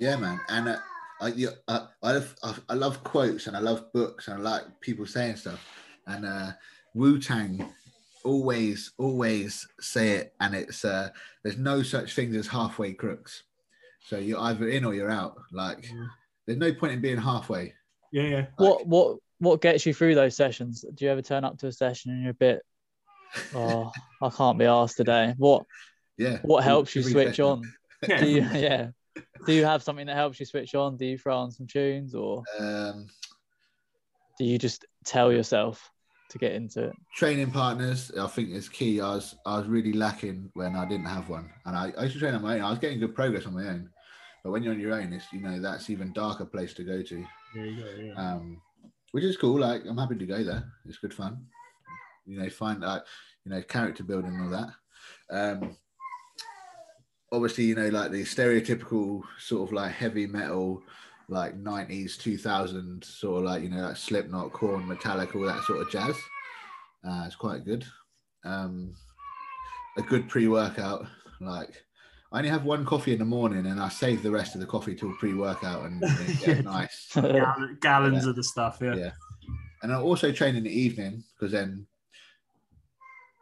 [0.00, 0.40] Yeah, man.
[0.48, 0.78] And uh,
[1.20, 1.34] I,
[1.68, 5.04] uh, I, love, I, I love quotes and I love books and I like people
[5.04, 5.62] saying stuff.
[6.06, 6.52] And uh,
[6.94, 7.70] Wu Tang
[8.24, 10.32] always, always say it.
[10.40, 11.10] And it's uh,
[11.44, 13.42] there's no such thing as halfway crooks.
[14.00, 15.36] So you're either in or you're out.
[15.52, 16.06] Like Yeah.
[16.46, 17.74] there's no point in being halfway.
[18.12, 20.84] yeah yeah What what what gets you through those sessions?
[20.94, 22.62] Do you ever turn up to a session and you're a bit,
[23.54, 25.34] oh, I can't be asked today.
[25.38, 25.64] What
[26.18, 26.38] Yeah.
[26.42, 27.44] what helps you switch session.
[27.46, 27.62] on?
[28.08, 28.90] yeah Do you, yeah.
[29.46, 30.96] Do you have something that helps you switch on?
[30.98, 33.06] Do you throw on some tunes or Um,
[34.38, 35.90] do you just tell yourself
[36.30, 36.92] to get into it?
[37.14, 39.00] training partners, I think is key.
[39.00, 42.14] I was I was really lacking when I didn't have one, and I, I used
[42.14, 42.62] to train on my own.
[42.62, 43.90] I was getting good progress on my own,
[44.42, 47.02] but when you're on your own, it's you know that's even darker place to go
[47.02, 47.26] to.
[47.54, 48.60] there you go yeah um,
[49.12, 49.60] which is cool.
[49.60, 50.64] Like I'm happy to go there.
[50.86, 51.44] It's good fun.
[52.26, 53.02] You know, find like
[53.44, 54.70] you know character building and all that.
[55.30, 55.76] Um,
[57.32, 60.82] obviously, you know, like the stereotypical sort of like heavy metal,
[61.30, 65.80] like 90s, 2000 sort of like you know like Slipknot, Korn Metallica, all that sort
[65.80, 66.16] of jazz.
[67.06, 67.84] Uh, it's quite good.
[68.44, 68.94] Um,
[69.96, 71.06] a good pre-workout,
[71.40, 71.84] like.
[72.32, 74.66] I only have one coffee in the morning, and I save the rest of the
[74.68, 77.08] coffee till pre-workout, and you know, get nice.
[77.12, 78.30] Gall- gallons Yeah.
[78.30, 78.78] of the stuff.
[78.80, 78.94] Yeah.
[78.94, 79.10] Yeah.
[79.82, 81.88] and I also train in the evening because then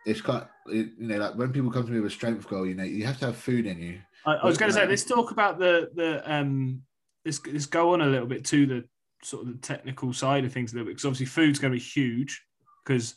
[0.07, 2.67] it's kind it, you know like when people come to me with a strength goal,
[2.67, 3.99] you know you have to have food in you.
[4.25, 6.81] I, I was going to say, let's talk about the the um.
[7.25, 8.85] Let's, let's go on a little bit to the
[9.23, 11.79] sort of the technical side of things a little bit because obviously food's going to
[11.79, 12.43] be huge
[12.85, 13.15] because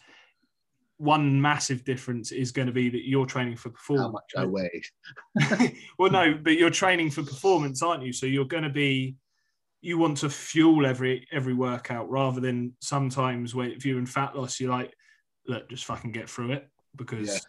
[1.01, 4.23] one massive difference is going to be that you're training for performance.
[4.35, 5.75] How much I weigh.
[5.97, 8.13] well, no, but you're training for performance, aren't you?
[8.13, 9.15] So you're going to be,
[9.81, 14.35] you want to fuel every every workout rather than sometimes when if you're in fat
[14.35, 14.93] loss, you're like,
[15.47, 17.43] look, just fucking get through it because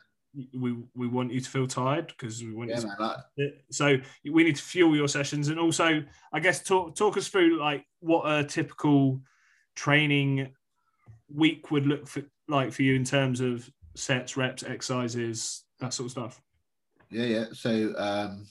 [0.54, 3.52] we we want you to feel tired because we want Yeah, you to man.
[3.70, 7.60] So we need to fuel your sessions and also i guess talk talk us through
[7.60, 9.20] like what a typical
[9.74, 10.48] training
[11.28, 16.06] week would look for, like for you in terms of sets reps exercises that sort
[16.06, 16.40] of stuff
[17.12, 17.44] yeah, yeah.
[17.52, 18.46] So um,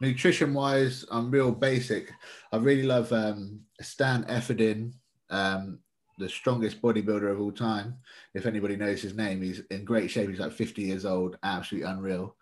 [0.00, 2.12] nutrition wise, I'm real basic.
[2.52, 4.92] I really love um, Stan Efferding,
[5.30, 5.80] um,
[6.18, 7.96] the strongest bodybuilder of all time.
[8.34, 10.28] If anybody knows his name, he's in great shape.
[10.28, 12.36] He's like 50 years old, absolutely unreal.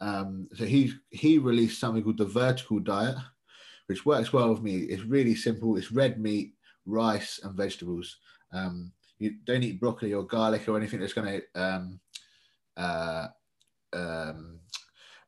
[0.00, 3.16] Um, so he he released something called the vertical diet,
[3.86, 4.78] which works well with me.
[4.78, 5.76] It's really simple.
[5.76, 8.16] It's red meat, rice, and vegetables.
[8.52, 12.00] Um, you don't eat broccoli or garlic or anything that's going to um,
[12.76, 13.28] uh,
[13.92, 14.60] um,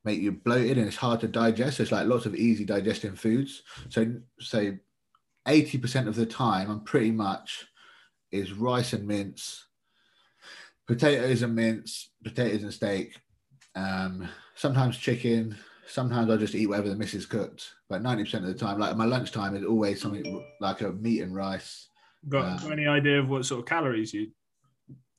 [0.05, 1.79] make you bloated and it's hard to digest.
[1.79, 3.63] So it's like lots of easy digesting foods.
[3.89, 4.77] So so
[5.49, 7.67] eighty percent of the time, I'm pretty much
[8.39, 9.67] is rice and mince,
[10.87, 13.17] potatoes and mince, potatoes and steak,
[13.75, 15.57] Um, sometimes chicken.
[15.87, 17.75] Sometimes I just eat whatever the missus cooked.
[17.89, 21.21] But ninety percent of the time, like my lunchtime is always something like a meat
[21.21, 21.91] and rice.
[22.29, 24.33] Got, Uh, any idea of what sort of calories you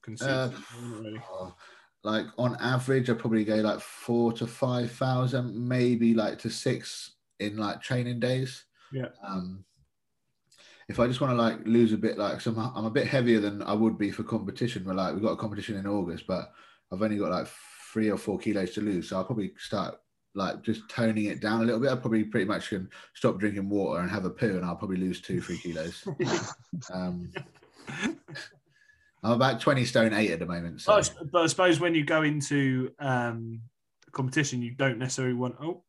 [0.02, 0.30] consume?
[0.30, 0.52] Uh,
[0.82, 1.22] really.
[1.30, 1.56] Oh,
[2.04, 7.16] like on average, I probably go like four to five thousand, maybe like to six
[7.40, 8.66] in like training days.
[8.92, 9.10] Yeah.
[9.26, 9.64] Um,
[10.90, 13.40] if I just want to like lose a bit, like some, I'm a bit heavier
[13.40, 14.84] than I would be for competition.
[14.86, 16.52] But like we've got a competition in August, but
[16.92, 17.48] I've only got like
[17.92, 20.00] three or four kilos to lose, so I'll probably start
[20.34, 21.92] like just toning it down a little bit.
[21.92, 24.98] I probably pretty much can stop drinking water and have a poo, and I'll probably
[24.98, 26.08] lose two, three kilos.
[26.94, 27.34] um,
[29.24, 30.82] I'm about twenty stone eight at the moment.
[30.82, 30.96] So.
[30.96, 33.62] But but I suppose when you go into um,
[34.14, 35.56] competition, you don't necessarily want.
[35.62, 35.84] Oh,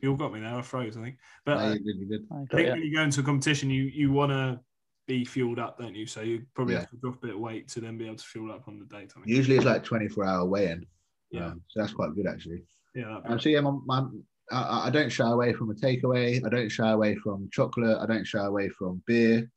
[0.00, 0.58] you all got me now.
[0.58, 0.96] I froze.
[0.96, 1.16] I think.
[1.44, 2.26] But Oh, uh, you did, you did.
[2.30, 2.72] I I think ya.
[2.74, 4.60] when you go into a competition, you you want to
[5.06, 6.06] be fueled up, don't you?
[6.06, 6.80] So you probably Yeah.
[6.80, 8.78] have to drop a bit of weight to then be able to fuel up on
[8.78, 9.06] the day.
[9.06, 9.24] Time.
[9.26, 10.86] Usually it's like 24 hour weigh in.
[11.30, 11.46] Yeah.
[11.46, 12.62] Um, so that's quite good actually.
[12.94, 13.18] Yeah.
[13.24, 14.06] Um, so yeah, my, my,
[14.50, 16.44] I, I don't shy away from a takeaway.
[16.44, 17.98] I don't shy away from chocolate.
[18.00, 19.50] I don't shy away from beer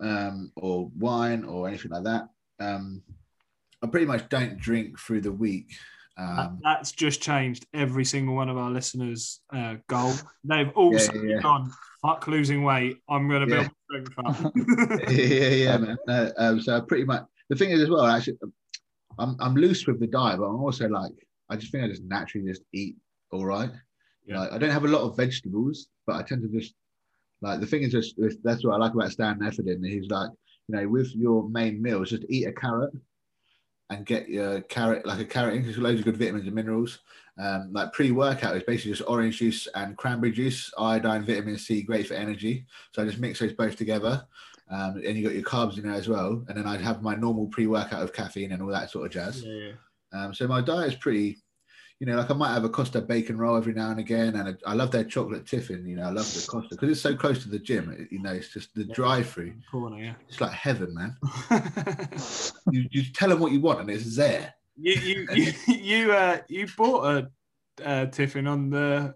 [0.00, 2.28] um, or wine or anything like that.
[2.60, 3.02] Um,
[3.82, 5.72] I pretty much don't drink through the week.
[6.16, 10.12] Um, That's just changed every single one of our listeners' uh, goal.
[10.44, 11.40] They've all Yeah, yeah.
[11.40, 11.72] gone,
[12.02, 12.98] fuck losing weight.
[13.08, 14.52] I'm going to build my strength up.
[15.10, 15.96] yeah, yeah, man.
[16.06, 18.06] No, um, so pretty much the thing is as well.
[18.06, 18.38] Actually,
[19.18, 21.12] I'm I'm loose with the diet, but I'm also like
[21.50, 22.96] I just think I just naturally just eat
[23.32, 23.70] all right.
[24.26, 24.40] Yeah.
[24.40, 26.74] Like I don't have a lot of vegetables, but I tend to just
[27.42, 29.84] like the thing is just that's what I like about Stan Efferding.
[29.84, 30.30] He's like
[30.68, 32.92] you know with your main meals, just eat a carrot
[33.90, 37.00] and get your carrot like a carrot in because loads of good vitamins and minerals.
[37.38, 42.06] Um, like pre-workout is basically just orange juice and cranberry juice, iodine, vitamin C, great
[42.06, 42.66] for energy.
[42.92, 44.24] So I just mix those both together.
[44.70, 46.44] Um, and you got your carbs in there as well.
[46.48, 49.42] And then I'd have my normal pre-workout of caffeine and all that sort of jazz.
[49.42, 49.72] yeah, yeah.
[50.14, 51.38] Um, so my diet is pretty,
[52.00, 54.58] you know, like I might have a Costa bacon roll every now and again, and
[54.66, 55.86] I love their chocolate tiffin.
[55.86, 57.90] You know, I love the Costa because it's so close to the gym.
[57.92, 58.94] it- you know, it's just the Yeah.
[58.94, 59.54] drive-through.
[59.70, 60.14] Corner, yeah.
[60.28, 61.16] It's like heaven, man.
[62.72, 64.54] You, you tell them what you want, and it's there.
[64.76, 67.30] you you you you, uh, you bought a
[67.84, 69.14] uh, tiffin on the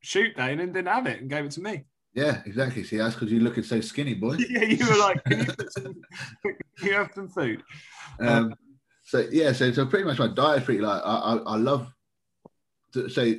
[0.00, 1.84] shoot day and then didn't have it and gave it to me.
[2.14, 2.84] Yeah, exactly.
[2.84, 4.36] See, that's because you're looking so skinny, boy.
[4.50, 5.94] yeah, you were like, can you, some,
[6.42, 6.56] can
[6.86, 7.62] you have some food?
[8.20, 8.54] Um,
[9.04, 11.90] so yeah, so so pretty much my diet is pretty like I I, I love.
[12.92, 13.34] So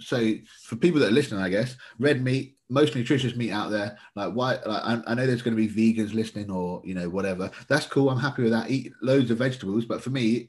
[0.00, 3.96] so for people that are listening, I guess red meat, most nutritious meat out there.
[4.16, 7.08] Like white, like I, I know there's going to be vegans listening or you know
[7.08, 7.50] whatever.
[7.68, 8.10] That's cool.
[8.10, 8.70] I'm happy with that.
[8.70, 10.48] Eat loads of vegetables, but for me,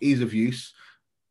[0.00, 0.72] ease of use,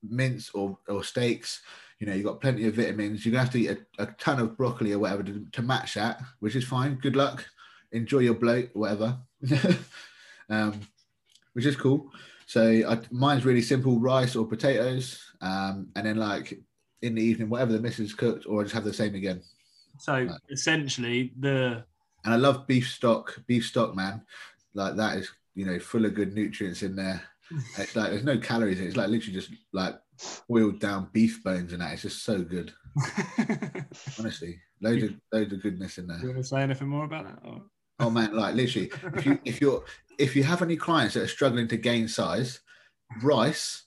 [0.07, 1.61] mince or or steaks.
[1.99, 3.25] You know, you've got plenty of vitamins.
[3.25, 5.93] You're gonna have to eat a, a ton of broccoli or whatever to, to match
[5.93, 6.95] that, which is fine.
[6.95, 7.45] Good luck.
[7.91, 9.19] Enjoy your bloat, whatever.
[10.49, 10.81] um,
[11.53, 12.11] which is cool.
[12.53, 16.59] So I, mine's really simple: rice or potatoes, um, and then like
[17.01, 19.41] in the evening, whatever the missus cooked, or I just have the same again.
[19.97, 20.29] So Right.
[20.51, 21.83] essentially, the
[22.23, 23.41] And I love beef stock.
[23.47, 24.21] Beef stock, man,
[24.75, 27.23] like that is you know full of good nutrients in there.
[27.79, 28.89] It's like there's no calories in it.
[28.89, 29.95] It's like literally just like
[30.47, 31.93] boiled down beef bones and that.
[31.93, 32.71] It's just so good.
[34.19, 36.17] Honestly, loads of loads of goodness in there.
[36.19, 37.39] Do you want to say anything more about that?
[37.49, 37.63] Or?
[37.99, 39.83] Oh man, like literally, if you if you're
[40.17, 42.59] if you have any clients that are struggling to gain size,
[43.21, 43.83] rice,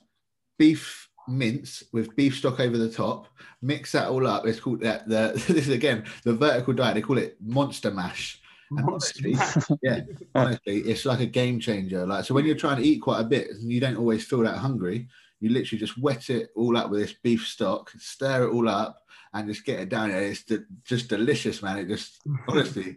[0.59, 3.29] beef mince with beef stock over the top,
[3.63, 4.47] mix that all up.
[4.47, 6.95] It's called that the this is again the vertical diet.
[6.95, 8.41] They call it monster mash.
[8.77, 9.37] Honestly,
[9.83, 10.01] yeah,
[10.35, 12.05] honestly, it's like a game changer.
[12.05, 14.41] Like so, when you're trying to eat quite a bit and you don't always feel
[14.43, 15.09] that hungry,
[15.41, 19.03] you literally just wet it all up with this beef stock, stir it all up,
[19.35, 20.11] and just get it down.
[20.11, 20.45] It's
[20.85, 21.79] just delicious, man.
[21.79, 22.97] It just honestly,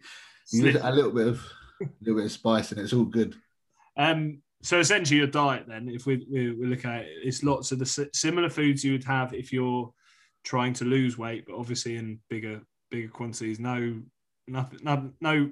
[0.51, 1.41] you need a little bit of
[1.81, 3.35] a little bit of spice, and it's all good.
[3.97, 7.71] Um, so essentially, your diet then, if we, we, we look at it, it's lots
[7.71, 9.93] of the similar foods you would have if you're
[10.43, 12.61] trying to lose weight, but obviously in bigger
[12.91, 13.59] bigger quantities.
[13.59, 14.01] No,
[14.47, 15.49] nothing, no, no.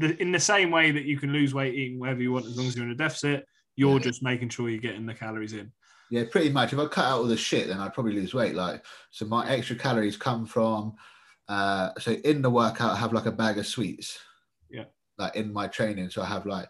[0.00, 2.66] In the same way that you can lose weight eating whatever you want as long
[2.66, 3.44] as you're in a deficit,
[3.76, 4.04] you're Yeah.
[4.04, 5.72] just making sure you're getting the calories in.
[6.10, 6.72] Yeah, pretty much.
[6.72, 8.54] If I cut out all the shit, then I'd probably lose weight.
[8.54, 10.94] Like, so my extra calories come from.
[11.48, 14.18] Uh, so in the workout, I have like a bag of sweets.
[15.20, 16.68] Like in my training, so I have like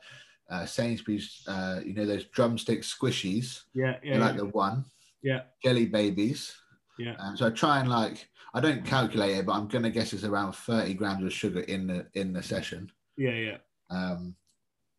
[0.50, 1.42] uh, Sainsbury's.
[1.46, 3.62] Uh, you know those drumstick squishies.
[3.74, 4.38] Yeah, yeah, like yeah.
[4.38, 4.84] the one.
[5.22, 5.40] Yeah.
[5.64, 6.54] Jelly babies.
[6.98, 7.14] Yeah.
[7.18, 10.24] Um, so I try and like I don't calculate it, but I'm gonna guess it's
[10.24, 12.90] around 30 grams of sugar in the in the session.
[13.16, 13.56] yeah, yeah.
[13.90, 14.34] Um,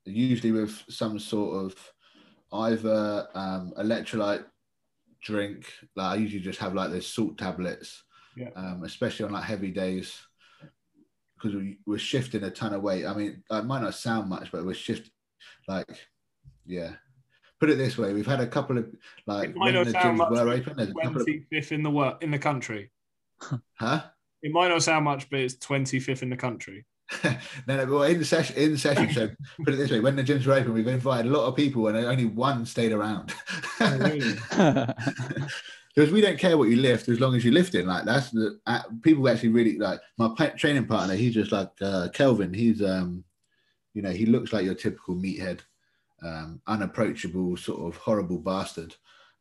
[0.06, 1.94] usually with some sort of
[2.54, 4.46] either um, electrolyte
[5.22, 5.72] drink.
[5.96, 8.04] Like I usually just have like the salt tablets,
[8.36, 8.50] Yeah.
[8.56, 10.20] um, especially on like heavy days
[11.42, 13.06] because we, we're shifting a ton of weight.
[13.06, 15.10] I mean, it might not sound much, but we're shift
[15.68, 15.90] like,
[16.66, 16.92] yeah.
[17.60, 18.88] put it this way: we've had a couple of
[19.26, 20.78] like It might when the gyms were open.
[20.78, 22.92] There's a couple of 25th in the world in the country.
[23.74, 24.04] huh?
[24.44, 26.86] It might not sound much, but it's 25th in the country.
[27.68, 29.12] no, no, but in the session, in the session.
[29.12, 29.30] So
[29.64, 31.88] put it this way: when the gyms were open, we've invited a lot of people,
[31.88, 33.34] and only one stayed around.
[33.80, 34.88] Oh,
[35.96, 37.86] because we don't care what you lift as long as you lift it.
[37.86, 41.16] Like that's the uh, people actually really like my training partner.
[41.16, 42.54] He's just like uh, Kelvin.
[42.54, 43.24] He's um,
[43.94, 45.60] you know, he looks like your typical meathead,
[46.24, 48.96] um, unapproachable, sort of horrible bastard.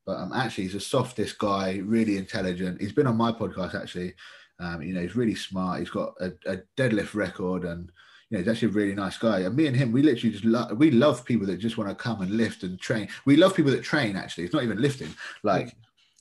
[0.07, 2.81] But um, actually, he's the softest guy, really intelligent.
[2.81, 4.15] He's been on my podcast actually.
[4.59, 5.81] Um, you know, he's really smart.
[5.81, 7.91] He's got a, a deadlift record, and
[8.29, 9.41] you know, he's actually a really nice guy.
[9.41, 10.77] And me and him, we literally just love.
[10.77, 13.09] We love people that just want to come and lift and train.
[13.25, 14.17] We love people that train.
[14.17, 15.15] Actually, it's not even lifting.
[15.43, 15.77] Like,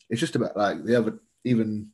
[0.10, 1.89] it's just about like the other even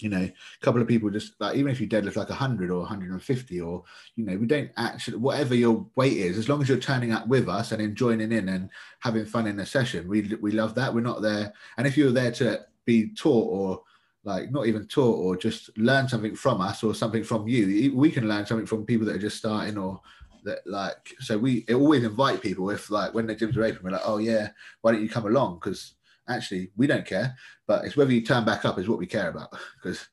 [0.00, 2.80] you know a couple of people just like even if you deadlift like 100 or
[2.80, 3.84] 150 or
[4.16, 7.26] you know we don't actually whatever your weight is as long as you're turning up
[7.28, 8.68] with us and enjoying in and
[9.00, 10.92] having fun in a session we we love that.
[10.92, 11.52] We're not there.
[11.76, 13.82] And if you're there to be taught or
[14.24, 18.10] like not even taught or just learn something from us or something from you we
[18.10, 20.00] can learn something from people that are just starting or
[20.44, 23.90] that like so we always invite people if like when the gyms are open we're
[23.90, 24.48] like oh yeah
[24.80, 25.56] why don't you come along?
[25.56, 25.94] Because
[26.32, 27.34] actually we don't care
[27.66, 30.06] but it's whether you turn back up is what we care about because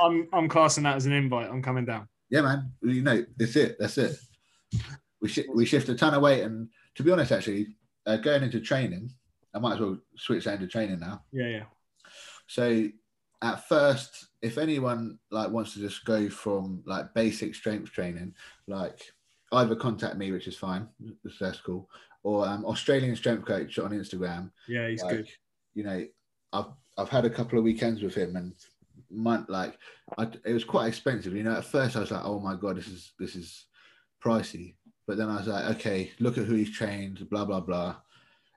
[0.00, 1.48] I'm I'm classing that as an invite.
[1.50, 2.08] I'm coming down.
[2.30, 4.16] yeah man you know that's it that's it
[5.20, 7.68] we, sh- we shift a ton of weight and to be honest actually
[8.06, 9.10] uh, going into training
[9.54, 11.64] i might as well switch that into training now Yeah, yeah.
[12.46, 12.88] so
[13.42, 18.34] at first if anyone like wants to just go from like basic strength training
[18.66, 19.00] like
[19.52, 20.86] either contact me which is fine
[21.40, 21.88] that's cool
[22.22, 25.28] or um, australian strength coach on instagram Yeah, he's like, good.
[25.74, 26.06] You know,
[26.52, 28.52] I've I've had a couple of weekends with him, and
[29.10, 29.78] month like
[30.18, 31.34] I, it was quite expensive.
[31.34, 33.66] You know, at first I was like, oh my god, this is this is
[34.22, 34.74] pricey.
[35.06, 37.96] But then I was like, okay, look at who he's trained, blah blah blah.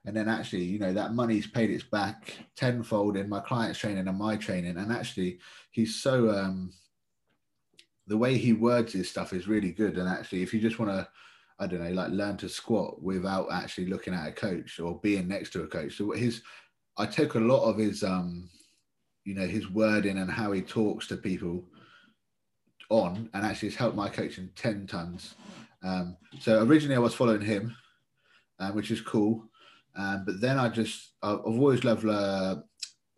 [0.04, 4.08] And then actually, you know, that money's paid its back tenfold in my client's training
[4.08, 4.76] and my training.
[4.76, 5.38] And actually,
[5.70, 6.72] he's so um
[8.08, 9.96] the way he words his stuff is really good.
[9.96, 11.08] And actually, if you just want to
[11.62, 15.28] I don't know, like learn to squat without actually looking at a coach or being
[15.28, 15.96] next to a coach.
[15.96, 16.42] So his,
[16.98, 18.50] I took a lot of his, um,
[19.24, 21.64] you know, his wording and how he talks to people
[22.90, 25.34] on, and actually has helped my coaching ten tons.
[25.82, 27.76] Um, so originally I was following him,
[28.58, 29.44] uh, which is cool.
[29.94, 32.56] Um, but then I just, I've I've always loved uh,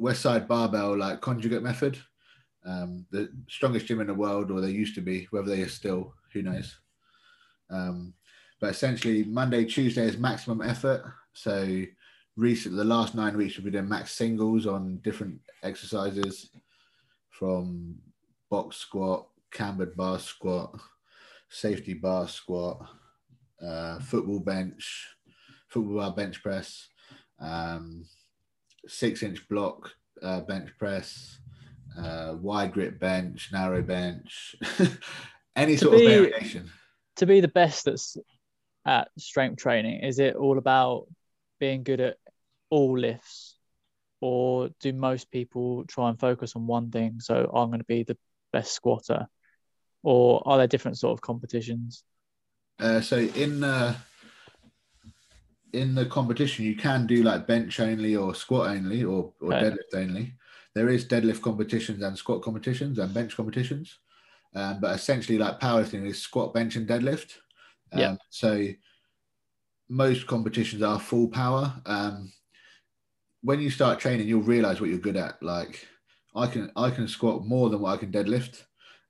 [0.01, 1.99] Westside Barbell, like conjugate method.
[2.67, 5.69] Um, the strongest gym in the world, or they used to be, whether they are
[5.69, 6.79] still, who knows.
[7.71, 8.15] Um,
[8.61, 11.05] but essentially, Monday, Tuesday is maximum effort.
[11.33, 11.83] So,
[12.37, 16.51] recent the last nine weeks we've been doing max singles on different exercises,
[17.31, 17.97] from
[18.51, 20.79] box squat, cambered bar squat,
[21.49, 22.87] safety bar squat,
[23.65, 25.07] uh, football bench,
[25.69, 26.89] football bar bench press,
[27.41, 28.05] um,
[28.87, 29.91] six inch block
[30.23, 31.39] uh, bench press,
[31.99, 34.55] uh, wide grip bench, narrow bench,
[35.57, 36.71] any To sort be- of variation.
[37.17, 38.17] to be the best that's
[38.87, 41.07] at strength training, is it all about
[41.59, 42.17] being good at
[42.71, 43.57] all lifts,
[44.21, 47.21] or do most people try and focus on one thing?
[47.21, 48.19] So I'm going to be the
[48.53, 49.27] best squatter,
[50.03, 52.05] or are there different sort of competitions?
[52.81, 53.95] Uh, so in uh,
[55.73, 59.71] in the competition, you can do like bench only or squat only or, or Okay.
[59.71, 60.35] deadlift only.
[60.75, 63.99] There is deadlift competitions and squat competitions and bench competitions,
[64.55, 67.39] um, but essentially like powerlifting is squat, bench, and deadlift.
[67.95, 68.17] Um, Yeah.
[68.31, 68.69] So
[69.89, 71.73] most competitions are full power.
[71.87, 72.33] Um,
[73.43, 75.43] when you start training, you'll realize what you're good at.
[75.43, 75.87] Like
[76.35, 78.65] I can I can squat more than what I can deadlift,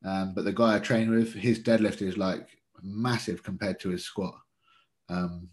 [0.04, 2.48] um, but the guy I train with, his deadlift is like
[2.82, 4.34] massive compared to his squat.
[5.08, 5.48] Um,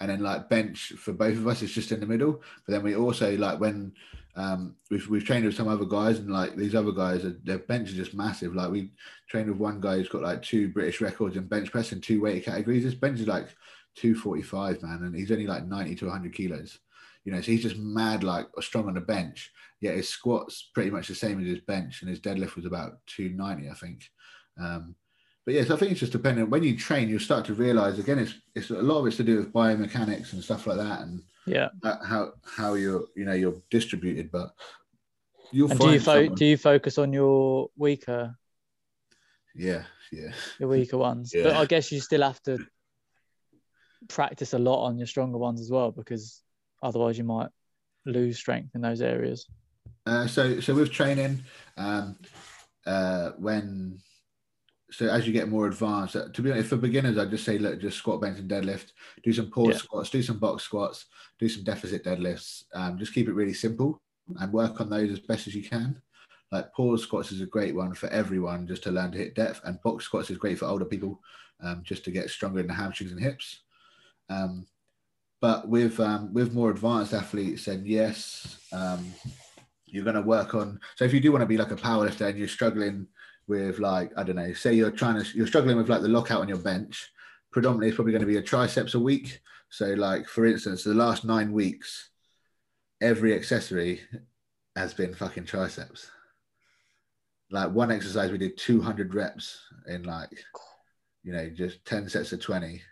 [0.00, 2.42] and then like bench for both of us is just in the middle.
[2.66, 3.92] But then we also like when
[4.36, 7.58] um, we've we've trained with some other guys and like these other guys, are, their
[7.58, 8.54] bench is just massive.
[8.54, 8.90] Like we
[9.28, 12.20] trained with one guy who's got like two British records in bench press and two
[12.20, 12.84] weight categories.
[12.84, 13.48] His bench is like
[13.96, 16.78] 245, man, and he's only like 90 to 100 kilos.
[17.24, 19.50] You know, so he's just mad, like strong on the bench.
[19.80, 22.98] Yet his squats pretty much the same as his bench, and his deadlift was about
[23.06, 24.04] 290, I think.
[24.60, 24.96] Um,
[25.44, 26.50] but yes, I think it's just dependent.
[26.50, 29.24] When you train, you start to realize again, it's it's a lot of it's to
[29.24, 31.68] do with biomechanics and stuff like that, and Yeah.
[31.82, 34.30] how how you're you know you're distributed.
[34.30, 34.54] But
[35.52, 38.36] you'll And do you fo- someone- do you focus on your weaker
[39.54, 41.32] yeah yeah your weaker ones?
[41.34, 42.58] But I guess you still have to
[44.08, 46.42] practice a lot on your stronger ones as well, because
[46.82, 47.48] otherwise you might
[48.06, 49.46] lose strength in those areas.
[50.06, 51.42] Uh, so so with training,
[51.76, 52.16] um,
[52.86, 53.98] uh, when
[54.96, 57.58] so as you get more advanced, uh, to be honest, for beginners, I'd just say
[57.58, 58.92] look, just squat, bench, and deadlift.
[59.22, 59.78] Do some pause Yeah.
[59.78, 61.06] squats, do some box squats,
[61.38, 62.64] do some deficit deadlifts.
[62.74, 64.00] Um, just keep it really simple
[64.38, 66.00] and work on those as best as you can.
[66.52, 69.60] Like pause squats is a great one for everyone, just to learn to hit depth,
[69.64, 71.20] and box squats is great for older people,
[71.60, 73.62] um, just to get stronger in the hamstrings and hips.
[74.30, 74.66] Um,
[75.40, 79.12] but with um, with more advanced athletes, then yes, um,
[79.86, 80.80] you're going to work on.
[80.96, 83.06] So if you do want to be like a powerlifter and you're struggling
[83.46, 86.40] with like I don't know, say you're trying to you're struggling with like the lockout
[86.40, 87.10] on your bench,
[87.52, 89.40] predominantly it's probably going to be a triceps a week.
[89.68, 92.10] So like for instance, the last nine weeks,
[93.00, 94.00] every accessory
[94.76, 96.10] has been fucking triceps.
[97.50, 100.44] Like one exercise, we did 200 reps in like,
[101.22, 102.82] you know, just 10 sets of 20.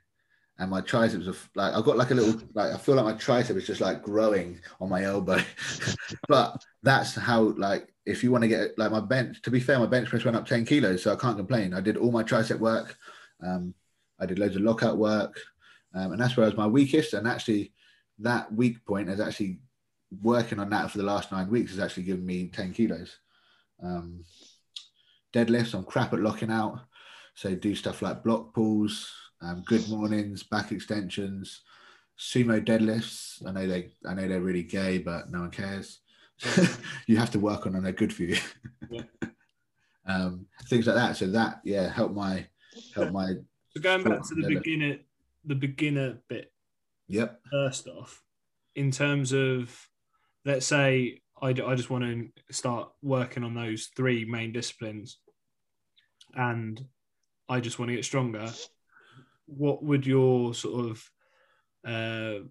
[0.58, 3.14] And my triceps are like, I've got like a little, like, I feel like my
[3.14, 5.40] tricep is just like growing on my elbow.
[6.28, 9.78] but that's how, like, if you want to get like my bench, to be fair,
[9.78, 11.02] my bench press went up 10 kilos.
[11.02, 11.74] So I can't complain.
[11.74, 12.96] I did all my tricep work.
[13.42, 13.74] Um,
[14.20, 15.40] I did loads of lockout work.
[15.94, 17.14] Um, and that's where I was my weakest.
[17.14, 17.72] And actually,
[18.18, 19.60] that weak point has actually
[20.20, 23.18] working on that for the last nine weeks has actually given me 10 kilos.
[23.82, 24.24] Um,
[25.32, 26.80] deadlifts, I'm crap at locking out.
[27.34, 31.62] So do stuff like block pulls, um, good mornings, back extensions,
[32.18, 33.46] sumo deadlifts.
[33.46, 36.00] I know they, I know they're really gay, but no one cares.
[37.06, 38.38] you have to work on them; they're good for you.
[38.90, 39.02] Yeah.
[40.06, 41.16] um, things like that.
[41.16, 42.46] So that, yeah, help my,
[42.94, 43.34] help my.
[43.70, 44.98] So going back to the beginner,
[45.44, 46.52] the beginner bit
[47.08, 47.40] Yep.
[47.50, 48.22] first off,
[48.74, 49.88] in terms of,
[50.44, 55.18] let's say I, I just want to start working on those three main disciplines,
[56.34, 56.82] and
[57.48, 58.50] I just want to get stronger.
[59.46, 61.10] What would your sort of
[61.86, 62.44] uh,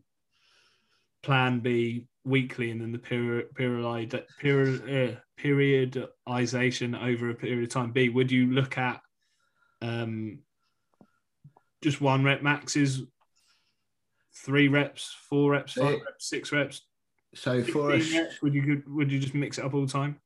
[1.24, 7.70] plan be weekly, and then the period period period uh, periodization over a period of
[7.70, 8.10] time be?
[8.10, 9.02] Would you look at
[9.82, 10.40] um,
[11.82, 13.04] just one rep maxes,
[14.36, 16.82] three reps, four reps, five reps, six reps,
[17.34, 18.42] So for a, 15 reps?
[18.42, 20.20] Would you would you just mix it up all the time,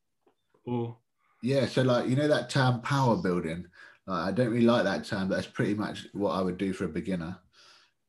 [0.66, 0.98] or
[1.41, 3.68] Yeah, so like you know that term power building.
[4.08, 6.74] Like, I don't really like that term, but that's pretty much what I would do
[6.74, 7.39] for a beginner.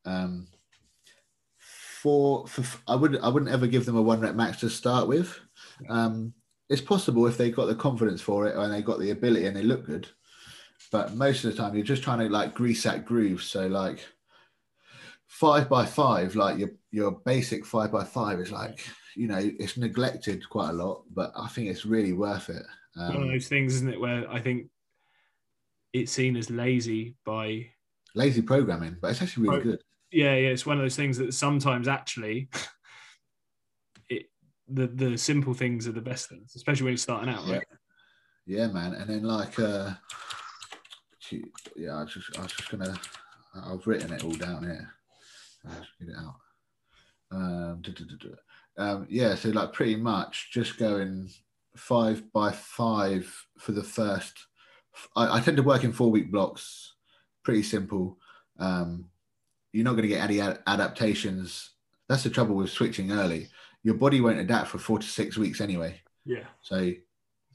[0.04, 0.46] Um,
[2.06, 5.08] for for I would I wouldn't ever give them a one rep max to start
[5.08, 5.40] with.
[5.88, 6.34] Um,
[6.68, 9.56] it's possible if they got the confidence for it and they got the ability and
[9.56, 10.08] they look good,
[10.92, 13.42] but most of the time you're just trying to like grease that groove.
[13.42, 14.06] So like
[15.26, 18.86] five by five, like your your basic five by five is like
[19.16, 22.62] you know it's neglected quite a lot, but I think it's really worth it.
[22.94, 24.68] one of Um, those things, isn't it, where I think
[25.92, 27.66] it's seen as lazy by
[28.14, 29.64] lazy programming, but it's actually really Right.
[29.64, 29.82] good.
[30.16, 30.48] Yeah, yeah.
[30.48, 32.48] It's one of those things that sometimes actually.
[34.08, 34.26] It,
[34.68, 37.66] the the simple things are the best things, especially when you're starting out, right?
[38.46, 38.94] Yeah, man.
[38.94, 39.94] And then like, uh,
[41.74, 42.96] yeah, I was just, I was just gonna,
[43.52, 44.88] I've written it all down here.
[45.98, 46.36] Get it out.
[47.32, 48.82] Um, duh, duh, duh.
[48.82, 51.28] um, yeah, so like pretty much just going
[51.76, 54.46] five by five for the first.
[55.16, 56.94] I, I tend to work in four week blocks.
[57.42, 58.18] Pretty simple.
[58.60, 59.10] Um,
[59.76, 61.72] you're not going to get any ad- adaptations.
[62.08, 63.48] That's the trouble with switching early.
[63.82, 66.00] Your body won't adapt for four to six weeks anyway.
[66.24, 66.44] Yeah.
[66.62, 66.92] So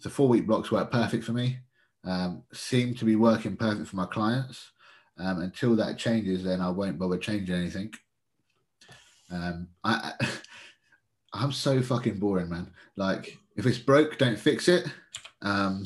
[0.04, 1.58] the four week blocks work perfect for me.
[2.04, 4.70] Um, seem to be working perfect for my clients.
[5.18, 7.92] Um, until that changes, then I won't bother changing anything.
[9.32, 10.28] Um, I, I
[11.34, 12.72] I'm so fucking boring, man.
[12.98, 14.86] Like if it's broke, don't fix it.
[15.42, 15.86] Um,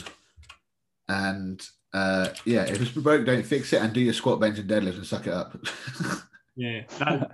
[1.08, 1.66] and
[1.96, 4.96] uh, yeah, if it's broke, don't fix it, and do your squat, bench, and deadlift,
[4.98, 5.58] and suck it up.
[6.58, 7.32] Yeah, that,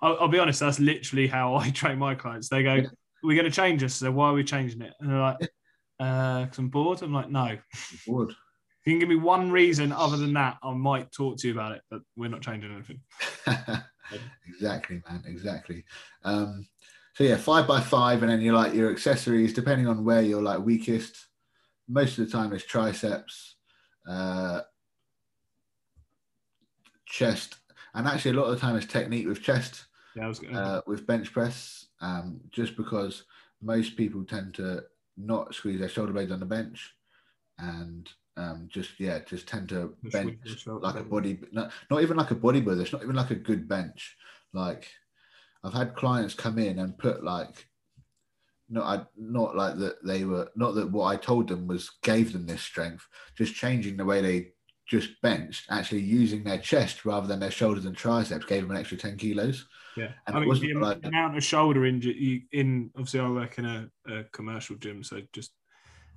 [0.00, 0.60] I'll, I'll be honest.
[0.60, 2.48] That's literally how I train my clients.
[2.48, 2.86] They go, Yeah.
[3.22, 3.96] "We're going to change this.
[3.96, 5.36] So why are we changing it?" And they're like,
[6.00, 7.58] "Uh, because I'm bored." I'm like, "No.
[7.74, 8.30] If Bored.
[8.86, 11.72] you can give me one reason other than that, I might talk to you about
[11.72, 11.82] it.
[11.90, 13.02] But we're not changing anything."
[14.48, 15.22] exactly, man.
[15.26, 15.84] Exactly.
[16.24, 16.66] Um,
[17.14, 20.42] so yeah, five by five, and then you're like your accessories, depending on where you're
[20.42, 21.14] like weakest.
[21.88, 23.51] Most of the time, it's triceps,
[24.06, 24.60] uh,
[27.06, 27.56] chest,
[27.94, 29.86] and actually a lot of the time it's technique with chest,
[30.16, 30.56] Yeah, I was going.
[30.56, 31.86] uh, with bench press.
[32.00, 33.24] Um, just because
[33.60, 34.82] most people tend to
[35.16, 36.94] not squeeze their shoulder blades on the bench,
[37.58, 42.16] and um, just yeah, just tend to Just bench like a body, not, not even
[42.16, 42.80] like a bodybuilder.
[42.80, 44.16] It's not even like a good bench.
[44.52, 44.88] Like
[45.62, 47.68] I've had clients come in and put like,
[48.68, 52.32] not I not like that they were not that what I told them was gave
[52.32, 53.06] them this strength.
[53.36, 54.48] Just changing the way they
[54.88, 58.76] just benched, actually using their chest rather than their shoulders and triceps, gave them an
[58.76, 59.66] extra ten kilos.
[59.96, 63.28] Yeah, And I it mean, wasn't the like- amount of shoulder injury in obviously I
[63.28, 65.52] work in a, a commercial gym, so just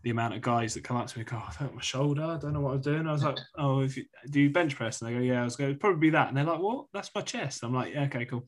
[0.04, 2.38] the amount of guys that come up to me go, I hurt my shoulder, I
[2.38, 3.08] don't know what I was doing.
[3.08, 5.02] I was like, Oh, if you do you bench press?
[5.02, 6.28] And they go, Yeah, I was going, probably be that.
[6.30, 6.86] And they're like, What?
[6.93, 7.64] That's my chest.
[7.64, 8.48] I'm like, Yeah, okay, cool.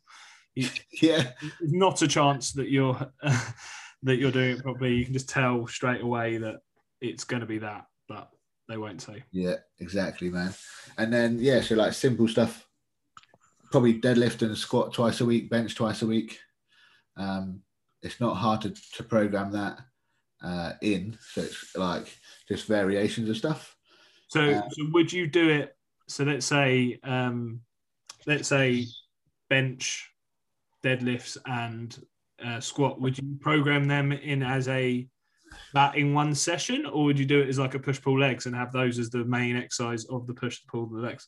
[0.56, 0.70] You,
[1.02, 1.32] Yeah.
[1.62, 3.12] not a chance that you're
[4.04, 4.96] that you're doing it properly.
[4.96, 6.58] You can just tell straight away that
[7.02, 8.30] it's going to be that, but
[8.68, 9.24] they won't say.
[9.32, 10.54] Yeah, exactly, man.
[10.98, 12.68] And then yeah, so like simple stuff,
[13.72, 16.40] probably deadlift and squat twice a week, bench twice a week.
[17.16, 17.62] Um,
[18.02, 19.80] it's not hard to, to program that
[20.44, 21.18] uh, in.
[21.34, 22.16] So it's like
[22.48, 23.76] just variations of stuff.
[24.28, 25.76] So, Uh, so would you do it?
[26.08, 27.62] So let's say, um,
[28.26, 28.86] let's say
[29.50, 30.10] bench,
[30.84, 31.98] deadlifts, and
[32.44, 33.00] uh, squat.
[33.02, 35.08] Would you program them in as a
[35.74, 38.46] that in one session, or would you do it as like a push pull legs
[38.46, 41.28] and have those as the main exercise of the push pull the legs?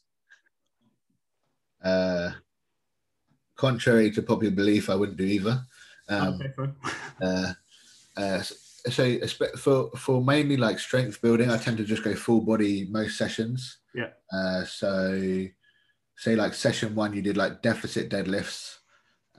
[1.84, 2.32] Uh,
[3.56, 5.62] contrary to popular belief, I wouldn't do either.
[6.10, 6.76] Um, okay, fine.
[7.22, 7.54] uh,
[8.18, 12.42] uh, so espe- for for mainly like strength building, I tend to just go full
[12.42, 13.78] body most sessions.
[13.94, 14.10] Yeah.
[14.32, 15.46] Uh, so
[16.18, 18.79] say like session one, you did like deficit deadlifts,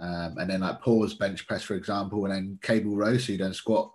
[0.00, 3.16] um, and then like pause bench press, for example, and then cable row.
[3.18, 3.92] So you don't squat.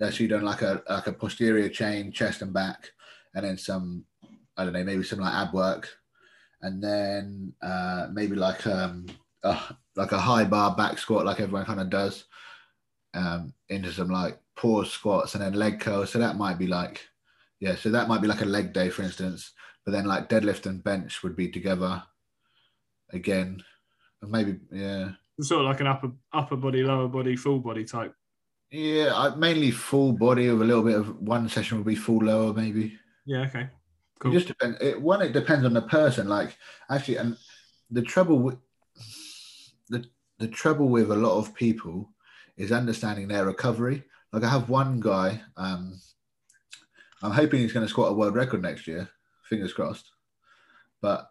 [0.00, 2.92] Yeah, so you done like a like a posterior chain, chest and back,
[3.34, 4.04] and then some
[4.56, 5.88] I don't know, maybe some like ab work,
[6.62, 9.06] and then uh, maybe like um
[9.42, 9.58] a,
[9.96, 12.24] like a high bar back squat, like everyone kind of does,
[13.14, 16.10] um, into some like pause squats and then leg curls.
[16.10, 17.06] So that might be like,
[17.60, 19.52] yeah, so that might be like a leg day, for instance.
[19.84, 22.02] But then like deadlift and bench would be together
[23.12, 23.62] again.
[24.22, 25.12] And maybe, yeah.
[25.40, 28.12] Sort of like an upper upper body, lower body, full body type.
[28.70, 32.18] Yeah, I, mainly full body with a little bit of one session would be full
[32.18, 32.98] lower, maybe.
[33.24, 33.42] Yeah.
[33.42, 33.68] Okay.
[34.24, 34.78] It just depends.
[34.80, 36.28] It, one, it depends on the person.
[36.28, 36.56] Like
[36.90, 37.36] actually, and
[37.90, 38.56] the trouble with
[39.88, 40.04] the
[40.38, 42.10] the trouble with a lot of people
[42.56, 44.02] is understanding their recovery.
[44.32, 45.40] Like I have one guy.
[45.56, 46.00] Um,
[47.22, 49.08] I'm hoping he's going to squat a world record next year.
[49.44, 50.10] Fingers crossed.
[51.00, 51.30] But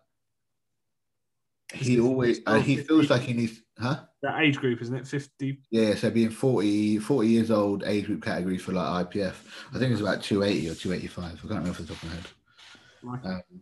[1.74, 4.00] he always uh, he feels like he needs, huh?
[4.24, 5.08] that age group, isn't it?
[5.08, 5.60] Fifty.
[5.72, 9.36] Yeah, so being 40, 40 years old age group category for like IPF,
[9.74, 11.24] I think it's about 280 or 285.
[11.24, 12.26] I can't remember off the top of my head.
[13.26, 13.62] Um,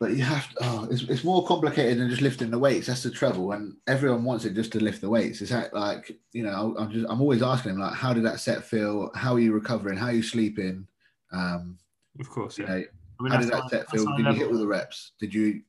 [0.00, 2.88] but you have to, oh, it's, it's more complicated than just lifting the weights.
[2.88, 3.52] That's the trouble.
[3.52, 5.40] And everyone wants it just to lift the weights.
[5.40, 8.40] It's that like, you know, I'm just, I'm always asking them like, how did that
[8.40, 9.12] set feel?
[9.14, 9.96] How are you recovering?
[9.96, 10.88] How are you sleeping?
[11.32, 11.78] Um,
[12.18, 12.58] Of course.
[12.58, 12.70] you Yeah.
[12.70, 12.84] know,
[13.20, 14.04] I mean, how did that set feel?
[14.16, 15.12] Did you hit all the reps?
[15.20, 15.62] Did you,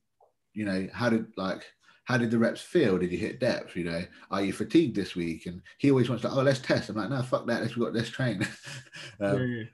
[0.52, 1.62] you know, how did like,
[2.04, 2.98] how did the reps feel?
[2.98, 3.74] Did you hit depth?
[3.74, 5.46] You know, are you fatigued this week?
[5.46, 6.90] And he always wants to, oh, let's test.
[6.90, 7.62] I'm like, no, fuck that.
[7.62, 8.46] Let's let's train.
[9.20, 9.68] um,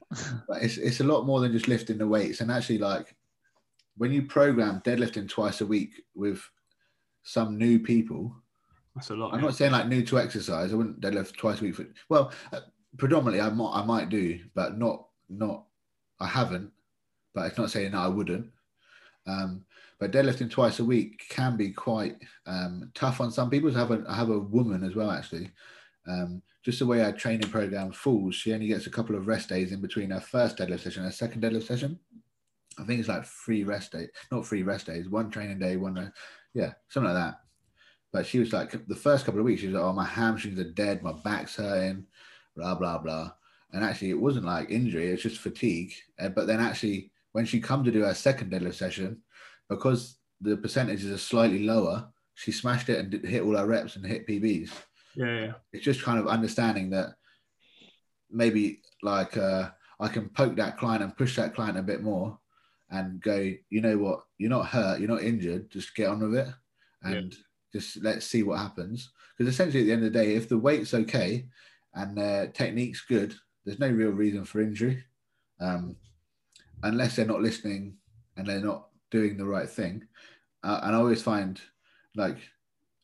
[0.49, 2.41] but it's it's a lot more than just lifting the weights.
[2.41, 3.16] And actually, like
[3.97, 6.41] when you program deadlifting twice a week with
[7.24, 8.35] some new people,
[8.95, 9.33] That's a lot.
[9.33, 9.47] I'm yeah.
[9.47, 10.72] not saying like new to exercise.
[10.72, 12.61] I wouldn't deadlift twice a week for well, uh,
[12.97, 15.64] predominantly I might I might do, but not not
[16.20, 16.70] I haven't.
[17.35, 18.47] But it's not saying that I wouldn't.
[19.26, 19.64] Um,
[20.01, 23.70] but deadlifting twice a week can be quite um, tough on some people.
[23.70, 25.51] I have a I have a woman as well actually.
[26.09, 29.48] Um, just the way our training program falls, she only gets a couple of rest
[29.48, 31.98] days in between her first deadlift session and her second deadlift session.
[32.78, 35.96] I think it's like three rest days, not three rest days, one training day, one,
[35.96, 36.11] uh,
[36.55, 37.40] yeah, something like that.
[38.12, 40.59] But she was like, the first couple of weeks, she was like, oh, my hamstrings
[40.59, 42.07] are dead, my back's hurting,
[42.57, 43.32] blah, blah, blah.
[43.72, 45.92] And actually, it wasn't like injury, it's just fatigue.
[46.18, 49.22] But then actually, when she come to do her second deadlift session,
[49.71, 53.97] because the percentages are slightly lower, she smashed it and did, hit all her reps
[53.97, 54.71] and hit PBs.
[55.14, 55.53] Yeah, yeah.
[55.73, 57.14] It's just kind of understanding that
[58.31, 62.39] maybe like uh, I can poke that client and push that client a bit more
[62.91, 66.35] and go, you know what, you're not hurt, you're not injured, just get on with
[66.35, 66.49] it
[67.03, 67.35] and
[67.73, 69.11] just let's see what happens.
[69.37, 71.47] Because essentially, at the end of the day, if the weight's okay
[71.95, 75.05] and their technique's good, there's no real reason for injury,
[75.61, 75.97] um,
[76.83, 77.97] unless they're not listening
[78.37, 80.07] and they're not doing the right thing.
[80.63, 81.61] Uh, and I always find,
[82.15, 82.39] like,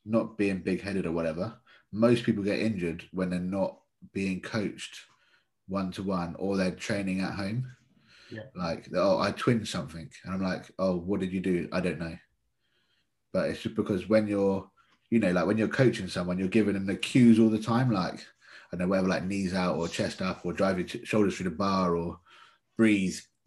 [0.05, 1.55] not being big-headed or whatever,
[1.93, 3.79] most people get injured when they're not
[4.13, 5.01] being coached
[5.69, 7.67] one to one or they're training at home.
[8.31, 8.43] Yeah.
[8.55, 10.09] Like, oh, I twinned something.
[10.25, 11.69] And I'm like, oh, what did you do?
[11.73, 12.17] I don't know.
[13.33, 14.69] But it's just because when you're,
[15.11, 17.91] you know, like when you're coaching someone, you're giving them the cues all the time.
[17.91, 18.15] Like,
[18.73, 21.51] I don't know, whether like knees out or chest up or drive your shoulders through
[21.51, 22.19] the bar or
[22.77, 23.19] breathe.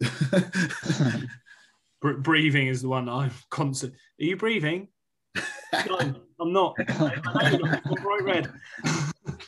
[2.00, 3.94] Br- breathing is the one I'm constant.
[3.94, 4.88] Are you breathing?
[5.86, 5.98] No,
[6.40, 6.74] I'm not.
[6.78, 7.82] I know you're not.
[7.84, 8.52] I'm bright red.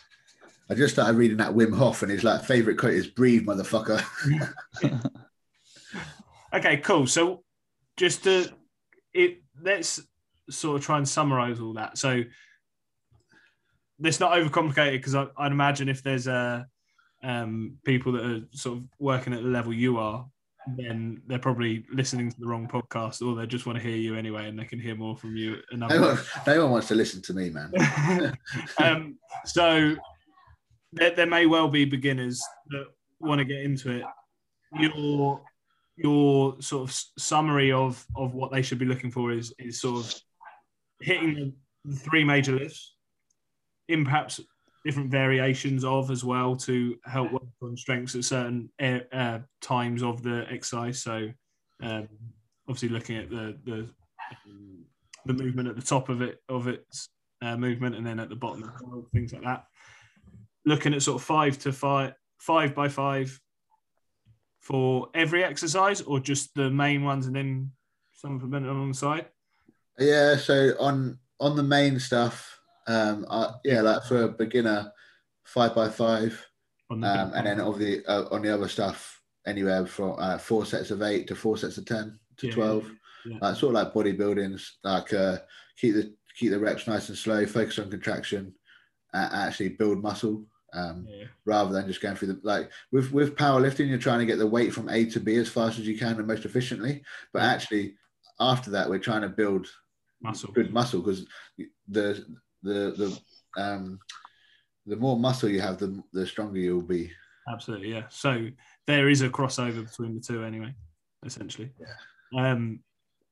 [0.70, 4.02] I just started reading that Wim Hof and his like favorite quote is breathe, motherfucker.
[6.54, 7.06] Okay, cool.
[7.06, 7.42] So
[7.96, 8.46] just to
[9.14, 10.00] it let's
[10.50, 11.96] sort of try and summarize all that.
[11.96, 12.22] So
[13.98, 16.66] let's not overcomplicate it because I'd imagine if there's a
[17.22, 20.26] um, people that are sort of working at the level you are,
[20.76, 24.14] then they're probably listening to the wrong podcast, or they just want to hear you
[24.14, 25.56] anyway, and they can hear more from you.
[25.70, 28.36] Another No one, no one wants to listen to me, man.
[28.78, 29.96] um, so
[30.92, 32.86] there, there may well be beginners that
[33.20, 34.04] want to get into it.
[34.78, 35.42] Your
[35.96, 40.04] your sort of summary of of what they should be looking for is is sort
[40.04, 40.14] of
[41.00, 41.54] hitting
[41.84, 42.94] the three major lifts
[43.88, 44.40] in perhaps
[44.84, 50.02] different variations of as well to help work on strengths at certain uh, uh, times
[50.02, 51.00] of the exercise.
[51.00, 51.30] So
[51.82, 52.08] um,
[52.68, 53.88] obviously looking at the the
[54.46, 54.84] um,
[55.26, 57.08] the movement at the top of it of its
[57.42, 59.64] uh, movement and then at the bottom well, things like that.
[60.64, 63.38] Looking at sort of five to five five by five
[64.60, 67.72] for every exercise or just the main ones and then
[68.12, 69.26] supplement alongside.
[69.98, 74.92] Yeah, so on on the main stuff, um, I, yeah, like for a beginner,
[75.44, 76.44] five by five,
[76.90, 80.38] On the um, and then of the uh, on the other stuff, anywhere from uh,
[80.38, 82.90] four sets of eight to four sets of ten to Yeah, twelve.
[83.26, 83.38] yeah.
[83.40, 85.38] Like sort of like bodybuildings, like uh,
[85.76, 88.54] keep the keep the reps nice and slow, focus on contraction,
[89.12, 90.44] and actually build muscle.
[90.74, 91.26] Um, yeah.
[91.44, 94.46] rather than just going through the like with with powerlifting you're trying to get the
[94.46, 97.02] weight from a to b as fast as you can and most efficiently
[97.34, 97.94] but actually
[98.40, 99.66] after that we're trying to build
[100.22, 100.50] muscle.
[100.50, 101.26] good muscle because
[101.88, 102.24] the
[102.62, 103.20] the
[103.56, 103.98] the um
[104.86, 107.10] the more muscle you have the the stronger you'll be
[107.48, 108.04] Absolutely, yeah.
[108.08, 108.48] So
[108.86, 110.74] there is a crossover between the two anyway,
[111.24, 111.72] essentially.
[111.80, 112.50] Yeah.
[112.52, 112.80] Um,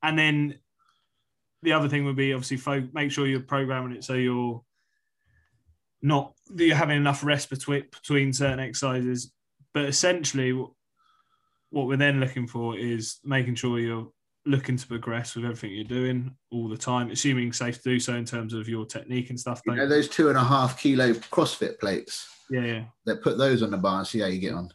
[0.03, 0.59] and then
[1.63, 4.63] the other thing would be obviously fo- make sure you're programming it so you're
[6.01, 9.31] not that you're having enough rest between between certain exercises.
[9.73, 10.71] But essentially, what
[11.69, 14.11] what we're then looking for is making sure you're
[14.45, 18.15] looking to progress with everything you're doing all the time, assuming safe to do so
[18.15, 19.61] in terms of your technique and stuff.
[19.65, 23.37] you Don't, know those two and a half kilo crossfit plates yeah, yeah, they put
[23.37, 24.69] those on the bar and see how you get on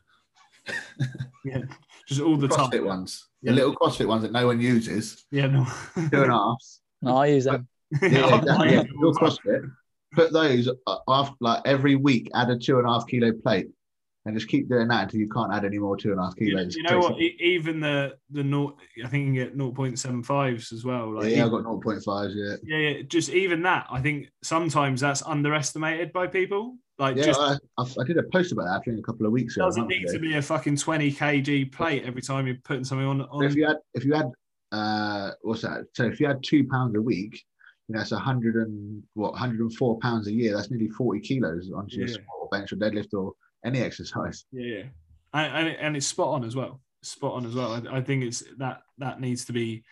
[1.45, 1.63] yeah.
[2.09, 2.71] Just all the time.
[2.71, 2.85] crossfit time.
[2.87, 3.51] ones Yeah.
[3.53, 5.65] the little crossfit ones that no one uses Yeah, no.
[5.95, 6.59] two and a half
[7.03, 7.69] No, I use them.
[8.03, 8.73] yeah, exactly.
[8.73, 8.83] yeah.
[9.01, 9.71] Your CrossFit,
[10.15, 13.69] put those uh, after like every week, add a two and a half kilo plate,
[14.27, 16.35] and just keep doing that until you can't add any more two and a half
[16.39, 16.75] You, kilos.
[16.75, 17.21] you know what?
[17.21, 21.15] Even the the naught, I think you get 0.75s as well.
[21.15, 22.33] Like yeah, I've got 0.5s.
[22.35, 23.87] Yeah, yeah, yeah, just even that.
[23.89, 26.77] I think sometimes that's underestimated by people.
[26.99, 27.25] Like, yeah.
[27.27, 29.67] just I, I, did a post about that I think a couple of weeks ago.
[29.67, 30.15] doesn't need ago.
[30.15, 33.21] to be a fucking 20 kg plate every time you're putting something on.
[33.21, 34.31] On if you had, if you had,
[34.73, 35.85] uh, what's that?
[35.93, 37.45] So if you had two pounds a week,
[37.89, 40.57] you know, a hundred and what, 104 pounds a year.
[40.57, 42.17] That's nearly 40 kilos onto your Yeah.
[42.41, 43.35] or bench or deadlift or
[43.65, 44.45] any exercise.
[44.53, 44.83] yeah, yeah.
[45.35, 46.81] And, and, it- and it's spot on as well.
[47.03, 47.73] Spot on as well.
[47.73, 49.85] I, I think it's that that needs to be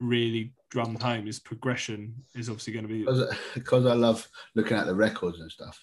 [0.00, 1.26] really drummed home.
[1.28, 5.40] Is progression is obviously going to be because because I love looking at the records
[5.40, 5.78] and stuff.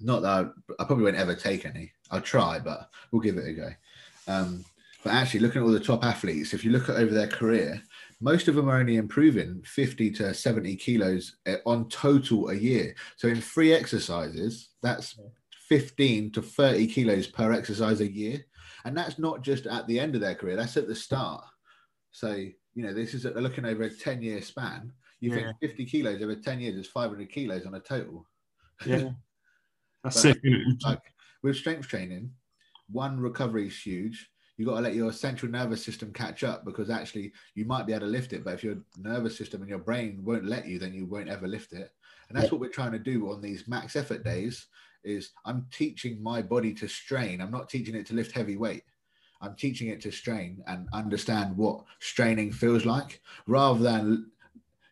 [0.00, 1.92] Not that I, I probably won't ever take any.
[2.10, 3.70] I'll try, but we'll give it a go.
[4.28, 4.64] Um,
[5.04, 7.82] but actually, looking at all the top athletes, if you look at over their career,
[8.20, 12.94] most of them are only improving 50 to 70 kilos eh, on total a year.
[13.16, 15.18] So in three exercises, that's
[15.72, 18.44] 15 to 30 kilos per exercise a year.
[18.84, 21.42] And that's not just at the end of their career, that's at the start.
[22.10, 22.32] So,
[22.74, 24.92] you know, this is they're looking over a 10 year span.
[25.20, 25.36] You Yeah.
[25.36, 28.28] think 50 kilos over 10 years is 500 kilos on a total.
[28.84, 29.12] yeah.
[30.04, 30.82] That's But- it?
[30.84, 31.00] Like
[31.42, 32.34] with strength training,
[32.90, 34.28] one recovery is huge.
[34.58, 37.94] You've got to let your central nervous system catch up because actually you might be
[37.94, 40.78] able to lift it, but if your nervous system and your brain won't let you,
[40.78, 41.90] then you won't ever lift it.
[42.28, 44.66] And that's what we're trying to do on these max effort days.
[45.04, 47.40] Is I'm teaching my body to strain.
[47.40, 48.84] I'm not teaching it to lift heavy weight.
[49.40, 54.30] I'm teaching it to strain and understand what straining feels like, rather than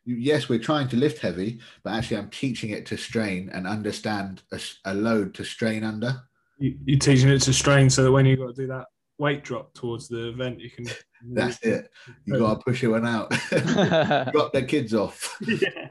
[0.04, 4.42] yes, we're trying to lift heavy, but actually I'm teaching it to strain and understand
[4.84, 6.22] a load to strain under.
[6.58, 8.86] you, you're teaching it to strain so that when you've got to do that
[9.20, 10.86] weight drop towards the event, you can.
[11.22, 11.90] That's it.
[12.24, 13.30] You got to push it one out.
[14.32, 15.36] Drop their kids off.
[15.46, 15.90] yeah.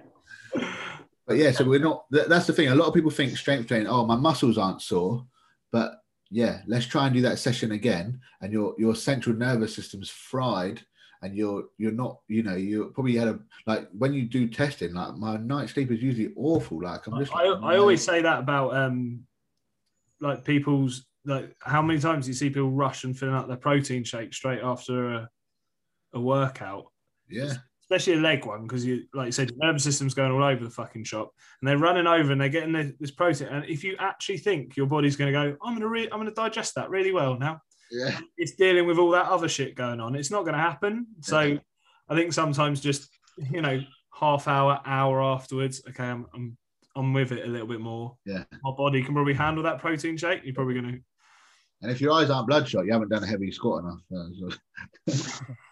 [1.29, 2.05] But yeah, so we're not.
[2.09, 2.69] That's the thing.
[2.69, 3.87] A lot of people think strength training.
[3.87, 5.27] Oh, my muscles aren't sore,
[5.71, 6.01] but
[6.31, 8.19] yeah, let's try and do that session again.
[8.41, 10.81] And your your central nervous system's fried,
[11.21, 12.21] and you're you're not.
[12.27, 14.95] You know, you probably had a like when you do testing.
[14.95, 16.81] Like my night sleep is usually awful.
[16.81, 17.31] Like I'm just.
[17.35, 19.23] I, I always say that about um,
[20.19, 23.55] like people's like how many times do you see people rush and filling up their
[23.55, 25.29] protein shake straight after a,
[26.13, 26.87] a workout,
[27.29, 27.53] yeah.
[27.89, 30.63] Especially a leg one, because you like you said, your nervous system's going all over
[30.63, 31.31] the fucking shop,
[31.61, 33.47] and they're running over and they're getting this, this protein.
[33.47, 36.19] And if you actually think your body's going to go, I'm going to re- I'm
[36.19, 37.61] going to digest that really well now,
[37.91, 38.19] Yeah.
[38.37, 40.15] it's dealing with all that other shit going on.
[40.15, 41.07] It's not going to happen.
[41.21, 41.57] So
[42.09, 43.09] I think sometimes just
[43.51, 43.81] you know
[44.13, 45.81] half hour, hour afterwards.
[45.89, 46.57] Okay, I'm, I'm
[46.95, 48.17] I'm with it a little bit more.
[48.25, 48.43] Yeah.
[48.63, 50.41] My body can probably handle that protein shake.
[50.43, 50.97] You're probably gonna.
[51.81, 54.59] And if your eyes aren't bloodshot, you haven't done a heavy squat enough.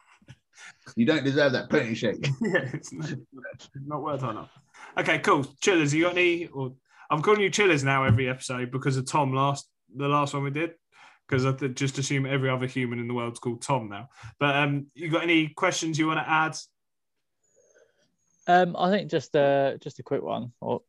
[0.88, 2.26] So- you don't deserve that protein shake.
[2.42, 3.10] yeah, it's not,
[3.86, 4.52] not worth enough.
[4.98, 5.46] Okay, cool.
[5.62, 6.48] Chillers, you got any?
[6.48, 6.74] Or
[7.10, 10.52] I'm calling you chillers now every episode because of Tom last the last one we
[10.52, 10.72] did.
[11.28, 14.08] Because I th- just assume every other human in the world's called Tom now.
[14.40, 16.56] But um, you got any questions you want to add?
[18.48, 20.82] Um, I think just uh just a quick one, or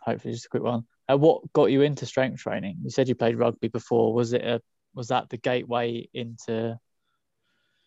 [0.00, 0.86] hopefully just a quick one.
[1.08, 2.78] Uh, what got you into strength training?
[2.82, 4.14] You said you played rugby before.
[4.14, 4.62] Was it a
[4.94, 6.78] was that the gateway into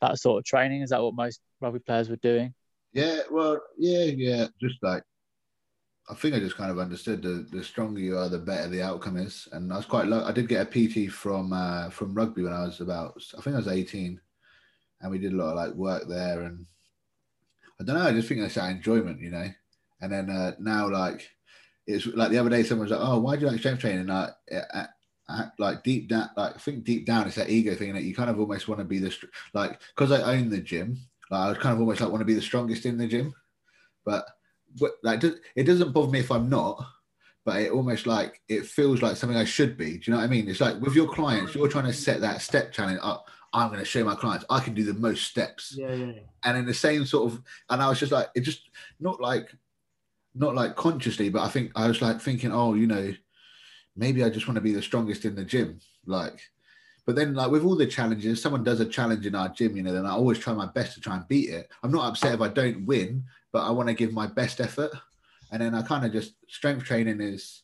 [0.02, 0.82] that sort of training?
[0.82, 2.54] Is that what most rugby players were doing?
[2.94, 4.48] Yeah, well, yeah, yeah.
[4.60, 5.04] Just like
[6.10, 8.82] I think I just kind of understood the the stronger you are, the better the
[8.82, 9.48] outcome is.
[9.52, 10.26] And I was quite lucky.
[10.26, 13.54] I did get a PT from uh, from rugby when I was about I think
[13.54, 14.20] I was 18,
[15.02, 16.42] and we did a lot of like work there.
[16.42, 16.66] And
[17.80, 18.08] I don't know.
[18.08, 19.48] I just think that's that enjoyment, you know.
[20.02, 21.30] And then uh, now, like
[21.86, 24.02] it's like the other day, someone was like, "Oh, why do you like strength training?"
[24.02, 24.32] And I,
[25.58, 28.30] like deep down, like I think deep down, it's that ego thing that you kind
[28.30, 29.16] of almost want to be the
[29.54, 30.98] like because I own the gym.
[31.32, 33.34] Like I would kind of almost like want to be the strongest in the gym,
[34.06, 34.26] but
[34.80, 35.24] but like
[35.56, 36.84] it doesn't bother me if I'm not.
[37.46, 39.98] But it almost like it feels like something I should be.
[39.98, 40.48] Do you know what I mean?
[40.50, 43.28] It's like with your clients, you're trying to set that step challenge up.
[43.54, 46.12] I'm going to show my clients I can do the most steps Yeah, yeah.
[46.44, 48.70] and in the same sort of and i was just like it just
[49.00, 49.50] not like
[50.36, 53.12] not like consciously but i think i was like thinking oh you know
[54.00, 56.42] maybe i just want to be the strongest in the gym like.
[57.06, 59.84] But then like with all the challenges someone does a challenge in our gym you
[59.84, 61.70] know then i always try my best to try and beat it.
[61.84, 64.92] I'm not upset if i don't win but i want to give my best effort.
[65.52, 67.64] And then i kind of just strength training is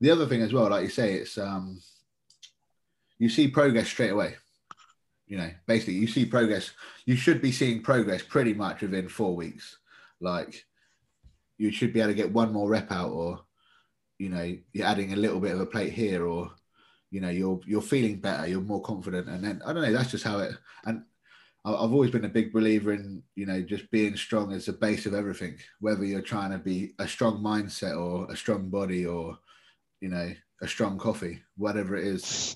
[0.00, 1.80] the other thing as well like you say it's um
[3.18, 4.36] you see progress straight away.
[5.26, 6.70] You know basically you see progress
[7.04, 9.78] you should be seeing progress pretty much within four weeks.
[10.20, 10.64] Like
[11.58, 13.40] you should be able to get one more rep out or
[14.18, 16.50] you know you're adding a little bit of a plate here or
[17.10, 20.10] you know you're you're feeling better you're more confident and then i don't know that's
[20.10, 20.52] just how it
[20.84, 21.02] and
[21.64, 25.06] i've always been a big believer in you know just being strong as the base
[25.06, 29.38] of everything whether you're trying to be a strong mindset or a strong body or
[30.00, 32.54] you know a strong coffee whatever it is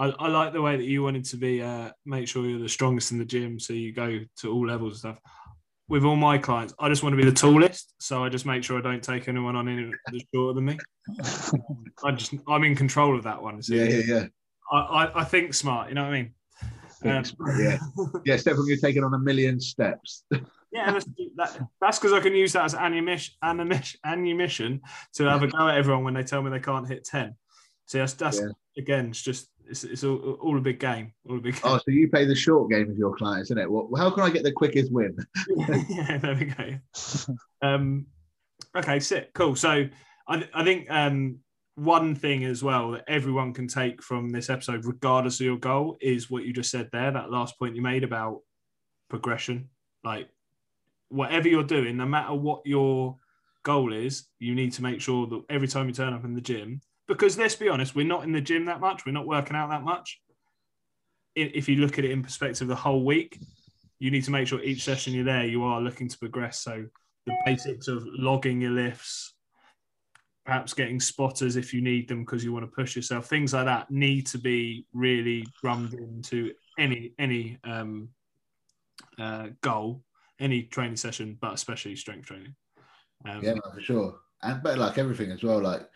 [0.00, 2.68] I, I like the way that you wanted to be uh, make sure you're the
[2.68, 5.18] strongest in the gym, so you go to all levels and stuff.
[5.88, 8.62] With all my clients, I just want to be the tallest, so I just make
[8.62, 10.78] sure I don't take anyone on any that's shorter than me.
[12.04, 13.62] I just I'm in control of that one.
[13.62, 14.26] So yeah yeah yeah
[14.70, 15.88] I, I, I think smart.
[15.88, 16.34] You know what I mean?
[17.04, 17.24] Um,
[17.58, 17.78] yeah
[18.26, 20.24] yeah step when you're taking on a million steps
[20.72, 24.80] yeah, that's that, because I can use that as ammunition, ammunition, ammunition
[25.14, 27.36] to have a go at everyone when they tell me they can't hit ten.
[27.86, 28.48] So that's that's Yeah.
[28.76, 31.58] again, it's just it's, it's all, all a big game, all a big.
[31.64, 33.70] Oh, so you play the short game with your clients, isn't it?
[33.70, 35.16] Well, how can I get the quickest win?
[35.88, 36.78] yeah, there we go.
[37.62, 38.06] Um,
[38.76, 39.56] okay, sick, cool.
[39.56, 39.88] So
[40.28, 41.38] I, I think um,
[41.74, 45.96] one thing as well that everyone can take from this episode, regardless of your goal,
[46.00, 47.10] is what you just said there.
[47.10, 48.40] That last point you made about
[49.08, 49.68] progression,
[50.04, 50.28] like
[51.08, 53.16] whatever you're doing, no matter what your
[53.62, 56.40] goal is, you need to make sure that every time you turn up in the
[56.40, 59.56] gym, because let's be honest, we're not in the gym that much, we're not working
[59.56, 60.20] out that much.
[61.34, 63.38] If you look at it in perspective, the whole week,
[63.98, 66.60] you need to make sure each session you're there, you are looking to progress.
[66.60, 66.84] So
[67.26, 69.34] the basics of logging your lifts,
[70.44, 73.66] perhaps getting spotters if you need them because you want to push yourself, things like
[73.66, 78.08] that need to be really drummed into any any um,
[79.18, 80.02] uh, goal,
[80.40, 82.54] any training session, but especially strength training.
[83.28, 84.18] Um, Yeah, for sure.
[84.42, 85.88] And but like everything as well, like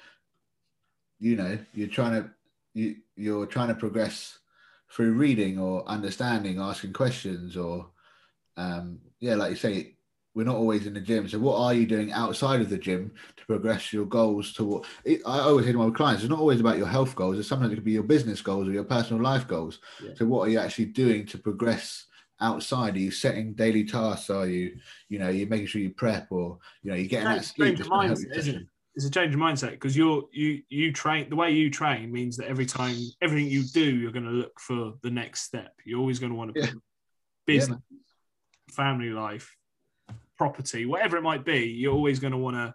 [1.22, 2.30] you know, you're trying to
[2.74, 4.38] you you're trying to progress
[4.90, 7.86] through reading or understanding, asking questions, or
[8.56, 9.94] um, yeah, like you say,
[10.34, 11.28] we're not always in the gym.
[11.28, 14.52] So what are you doing outside of the gym to progress your goals?
[14.54, 17.38] To what I always say to my clients, it's not always about your health goals.
[17.38, 19.78] It's sometimes it could be your business goals or your personal life goals.
[20.04, 20.14] Yeah.
[20.16, 22.06] So what are you actually doing to progress?
[22.40, 24.74] outside are you setting daily tasks are you
[25.08, 27.78] you know you're making sure you prep or you know you're getting that sleep change
[27.78, 28.66] that's your gonna mindset, isn't it?
[28.94, 32.36] It's a change of mindset because you're you you train the way you train means
[32.36, 35.72] that every time everything you do, you're going to look for the next step.
[35.84, 36.66] You're always going to want to Yeah.
[36.66, 36.80] put Yeah,
[37.46, 37.80] business,
[38.70, 39.56] family life,
[40.36, 41.66] property, whatever it might be.
[41.68, 42.74] You're always going to want to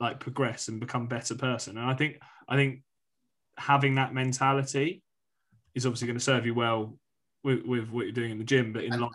[0.00, 1.78] like progress and become a better person.
[1.78, 2.18] And I think
[2.48, 2.82] I think
[3.56, 5.02] having that mentality
[5.74, 6.98] is obviously going to serve you well
[7.44, 9.10] with, with what you're doing in the gym, but in and, life.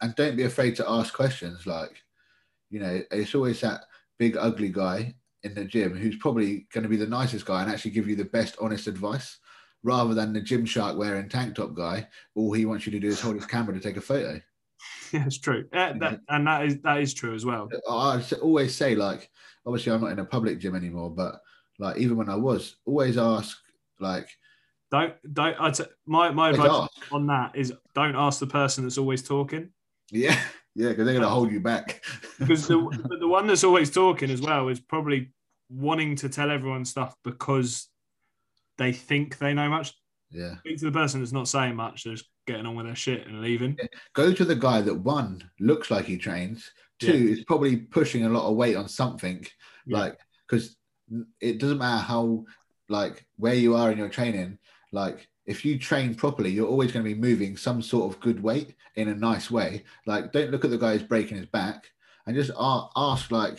[0.00, 2.02] and don't be afraid to ask questions like
[2.70, 3.82] you know it's always that
[4.18, 7.70] big ugly guy in the gym who's probably going to be the nicest guy and
[7.70, 9.38] actually give you the best honest advice
[9.82, 13.20] rather than the Gymshark wearing tank top guy all he wants you to do is
[13.20, 14.40] hold his camera to take a photo
[15.12, 15.66] Yeah, it's true.
[15.72, 17.70] Uh, yeah, that, and that is that is true as well.
[17.90, 19.30] i always say like,
[19.64, 21.40] obviously I'm not in a public gym anymore, but
[21.78, 23.56] like even when I was, always ask
[24.00, 24.28] like,
[24.90, 25.58] Don't don't.
[25.60, 26.90] I'd say, my my advice ask.
[27.10, 29.70] on that is don't ask the person that's always talking
[30.10, 30.38] Yeah,
[30.78, 32.02] yeah, because they're gonna hold you back.
[32.38, 32.78] because the
[33.20, 35.32] the one that's always talking as well is probably
[35.68, 37.88] wanting to tell everyone stuff because
[38.78, 39.92] they think they know much.
[40.30, 40.56] yeah.
[40.60, 43.26] Speak to the person that's not saying much, they're just getting on with their shit
[43.26, 43.76] and leaving.
[44.14, 46.70] Go to the guy that one looks like he trains,
[47.00, 49.44] two is probably pushing a lot of weight on something,
[49.86, 49.98] Yeah.
[49.98, 50.18] like
[50.48, 50.76] because
[51.40, 52.44] it doesn't matter how
[52.88, 54.58] like where you are in your training,
[54.92, 58.42] like if you train properly, you're always going to be moving some sort of good
[58.42, 59.82] weight in a nice way.
[60.06, 61.90] Like, don't look at the guy who's breaking his back
[62.26, 63.30] and just ask.
[63.30, 63.58] Like,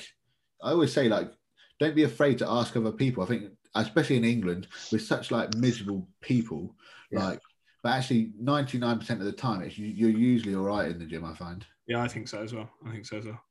[0.61, 1.31] I always say, like,
[1.79, 3.23] don't be afraid to ask other people.
[3.23, 6.75] I think, especially in England, we're such like miserable people.
[7.11, 7.25] Yeah.
[7.25, 7.39] Like,
[7.81, 10.99] but actually, ninety nine percent of the time, it's you- you're usually all right in
[10.99, 11.25] the gym.
[11.25, 11.65] I find.
[11.87, 12.69] Yeah, I think so as well.
[12.85, 13.41] I think so as well.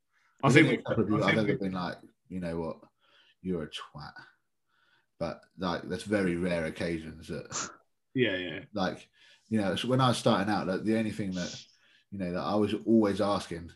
[0.44, 1.74] I I think, think a couple of we, people I I've think ever we, been
[1.74, 1.96] like,
[2.28, 2.76] you know what,
[3.42, 4.12] you're a twat.
[5.18, 7.70] But like, that's very rare occasions that
[8.14, 9.08] yeah, yeah, like
[9.48, 11.54] you know so when i was starting out like the only thing that
[12.10, 13.70] you know that i was always asking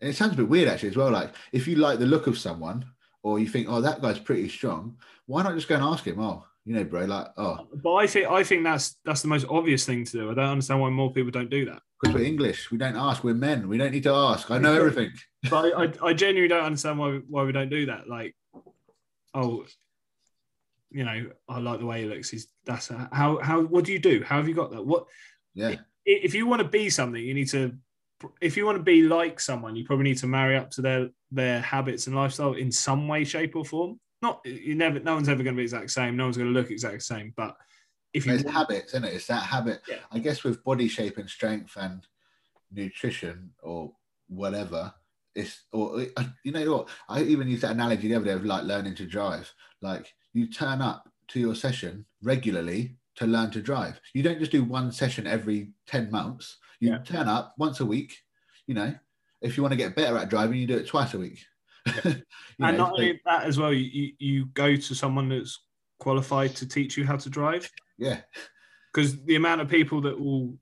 [0.00, 2.26] and it sounds a bit weird actually as well like if you like the look
[2.26, 2.84] of someone
[3.22, 4.96] or you think oh that guy's pretty strong
[5.26, 7.66] why not just go and ask him oh you know bro like oh.
[7.82, 10.30] But I think I think that's that's the most obvious thing to do.
[10.30, 11.80] I don't understand why more people don't do that.
[12.02, 12.70] because we're english.
[12.70, 13.24] We don't ask.
[13.24, 13.68] We're men.
[13.68, 14.50] We don't need to ask.
[14.50, 15.10] I know everything.
[15.48, 18.06] But I, I, I genuinely don't understand why why we don't do that.
[18.06, 18.36] Like,
[19.32, 19.64] oh,
[20.90, 22.30] you know, I like the way he looks.
[22.30, 24.22] He's that's how how what do you do?
[24.24, 24.84] How have you got that?
[24.84, 25.04] What
[25.54, 27.74] yeah if you want to be something, you need to.
[28.40, 31.10] If you want to be like someone, you probably need to marry up to their
[31.30, 34.00] their habits and lifestyle in some way, shape, or form.
[34.22, 34.98] Not you never.
[35.00, 36.16] No one's ever going to be exact same.
[36.16, 37.32] No one's going to look exact same.
[37.36, 37.56] But
[38.14, 39.96] if you it's want- habits isn't it it's that habit Yeah.
[40.10, 42.06] i guess with body shape and strength and
[42.72, 43.92] nutrition or
[44.28, 44.92] whatever
[45.34, 46.88] it's or uh, you know what?
[47.08, 49.52] I even used that analogy the other day of like learning to drive.
[49.82, 54.00] Like you turn up to your session regularly to learn to drive.
[54.14, 56.58] You don't just do one session every 10 months.
[56.80, 56.98] You Yeah.
[56.98, 58.16] turn up once a week
[58.66, 58.94] you know
[59.40, 61.38] if you want to get better at driving you do it twice a week.
[62.04, 65.60] You and know, not so- only that as well, you you go to someone that's
[66.00, 67.70] qualified to teach you how to drive.
[67.98, 68.20] yeah.
[68.92, 70.56] Because the amount of people that will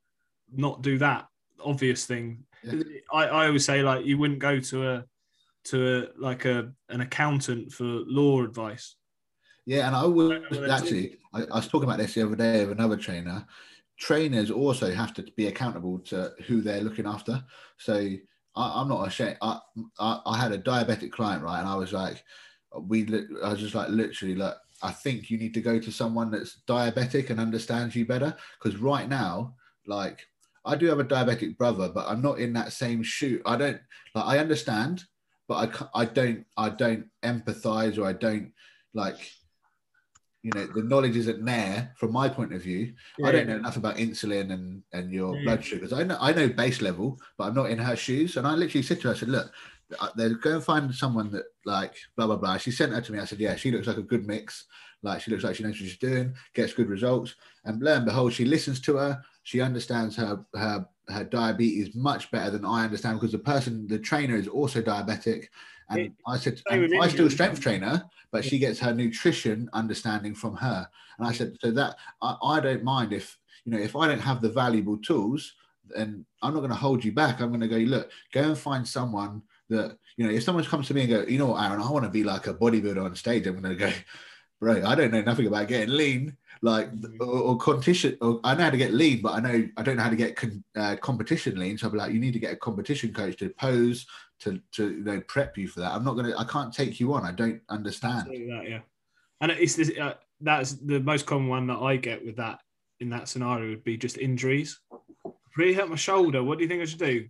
[0.53, 1.27] not do that
[1.64, 2.83] obvious thing Yeah.
[3.13, 5.05] I, I always say like you wouldn't go to a
[5.65, 8.97] to a like a an accountant for law advice
[9.67, 11.19] Yeah, and I would actually.
[11.35, 13.47] I, I was talking about this the other day with another trainer.
[13.99, 17.43] Trainers also have to be accountable to who they're looking after.
[17.79, 17.95] So
[18.55, 19.39] I, I'm not ashamed.
[19.43, 19.59] I,
[19.99, 22.23] I I had a diabetic client, right, and I was like,
[22.81, 23.07] we.
[23.43, 24.57] I was just like, literally, look.
[24.83, 28.37] I think you need to go to someone that's diabetic and understands you better.
[28.63, 29.55] Because right now,
[29.87, 30.21] like,
[30.67, 33.41] I do have a diabetic brother, but I'm not in that same shoe.
[33.47, 33.81] I don't
[34.14, 34.25] like.
[34.27, 35.05] I understand,
[35.49, 35.57] but
[35.95, 38.53] I I don't I don't empathize or I don't
[38.95, 39.19] like
[40.43, 42.95] you know the knowledge isn't there from my point of view.
[43.25, 45.43] I don't know enough about insulin and and your Yeah.
[45.45, 45.93] blood sugars.
[45.93, 48.37] I know i know base level but i'm not in her shoes.
[48.37, 49.53] And i literally said to her i said look
[50.01, 52.57] uh, they're going to find someone that like blah blah blah.
[52.59, 53.19] She sent her to me.
[53.19, 54.67] I said yeah she looks like a good mix.
[55.03, 57.35] Like she looks like she knows what she's doing gets good results.
[57.64, 62.31] And lo and behold she listens to her she understands her her her diabetes much
[62.31, 65.47] better than i understand because the person the trainer is also diabetic
[65.91, 70.35] and It- i said and i still strength trainer but she gets her nutrition understanding
[70.35, 70.87] from her.
[71.19, 74.21] And I said, so that I, I don't mind if you know if I don't
[74.21, 75.55] have the valuable tools,
[75.89, 77.41] then I'm not going to hold you back.
[77.41, 80.33] I'm going to go look, go and find someone that you know.
[80.33, 82.25] If someone comes to me and go, you know what, Aaron, I want to be
[82.25, 83.47] like a bodybuilder on stage.
[83.47, 83.93] I'm going to go,
[84.61, 84.85] bro.
[84.85, 86.89] I don't know nothing about getting lean, like
[87.21, 88.17] or, or competition.
[88.21, 90.17] Or I know how to get lean, but I know I don't know how to
[90.17, 91.79] get con, uh, competition lean.
[91.79, 94.07] So I'll be like, you need to get a competition coach to pose
[94.41, 95.93] to to you know prep you for that.
[95.93, 96.35] I'm not gonna.
[96.37, 97.25] I can't take you on.
[97.25, 98.29] I don't understand.
[98.29, 98.81] That, yeah
[99.41, 102.61] and it's this uh, that's the most common one that i get with that
[103.01, 104.81] in that scenario would be just injuries
[105.57, 107.27] really hurt my shoulder what do you think i should do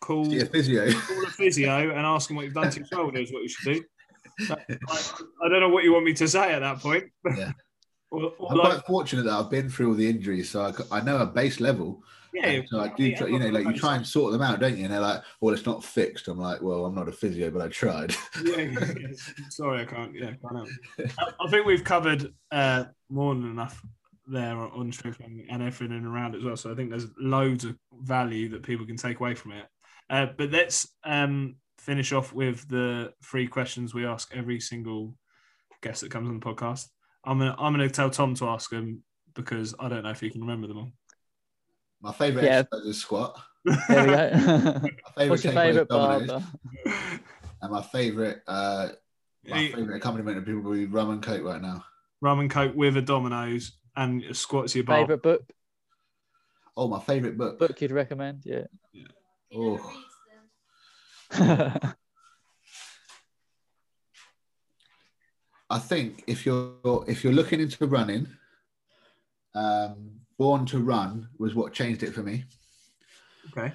[0.00, 0.92] call, See a physio.
[0.92, 3.48] call a physio and ask him what you've done to your shoulder is what you
[3.48, 3.84] should do
[4.40, 7.04] I, don't know what you want me to say at that point
[7.36, 7.52] Yeah.
[8.10, 10.98] or, or I'm like, quite fortunate that I've been through all the injuries, so I,
[10.98, 12.02] I know a base level.
[12.32, 14.60] yeah, so I do, yeah, try, you know, like you try and sort them out,
[14.60, 14.84] don't you?
[14.84, 17.62] And they're like, "Well, it's not fixed." I'm like, "Well, I'm not a physio, but
[17.62, 18.14] I tried."
[18.44, 19.06] yeah, yeah.
[19.50, 20.12] Sorry, I can't.
[20.14, 20.68] Yeah, can't.
[21.16, 23.80] I, I think we've covered uh, more than enough
[24.26, 26.56] there on training and everything and around as well.
[26.56, 29.66] So I think there's loads of value that people can take away from it.
[30.10, 35.14] Uh, but let's um, finish off with the three questions we ask every single
[35.82, 36.86] guest that comes on the podcast.
[37.24, 39.02] I'm gonna I'm gonna tell Tom to ask them
[39.34, 40.92] because I don't know if he can remember them all.
[42.00, 42.58] My favourite Yeah.
[42.60, 43.38] exercise is squat.
[43.64, 43.76] There
[44.06, 44.30] we go.
[44.46, 46.42] My favourite What's your is favourite Domino's.
[47.62, 48.88] And my favourite, uh,
[49.48, 51.82] my Hey, favourite accompaniment of people will be rum and coke right now.
[52.20, 54.98] Rum and coke with a Domino's and squats your bar.
[55.00, 55.42] Favorite book
[56.76, 57.58] Oh, my favourite book.
[57.58, 58.42] book you'd recommend?
[58.44, 58.64] Yeah.
[58.92, 59.06] Yeah.
[59.54, 60.02] Oh,
[65.70, 68.28] I think if you're if you're looking into running,
[69.54, 72.44] um, Born to Run was what changed it for me.
[73.50, 73.72] Okay.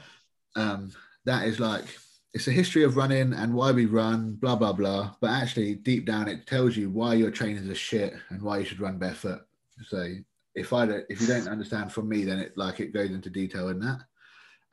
[0.55, 0.91] Um,
[1.25, 1.85] that is like
[2.33, 5.15] it's a history of running and why we run, blah blah blah.
[5.19, 8.65] But actually, deep down, it tells you why your trainers are shit and why you
[8.65, 9.41] should run barefoot.
[9.87, 10.13] So
[10.55, 13.29] if I don't, if you don't understand from me, then it like it goes into
[13.29, 13.99] detail in that.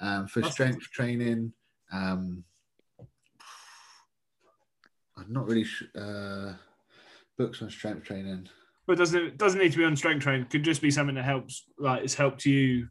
[0.00, 1.52] Um, for That's- strength training,
[1.92, 2.44] um,
[5.18, 6.52] I'm not really sh- uh,
[7.38, 8.48] books on strength training.
[8.86, 10.42] But doesn't it doesn't need to be on strength training.
[10.42, 12.88] It could just be something that helps, like it's helped you,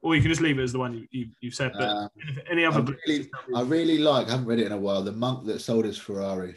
[0.00, 1.72] or you can just leave it as the one you, you you've said.
[1.76, 2.08] But Um,
[2.50, 3.00] any other I books?
[3.08, 4.28] really, I really like.
[4.28, 5.02] I haven't read it in a while.
[5.02, 6.54] The monk that sold his Ferrari.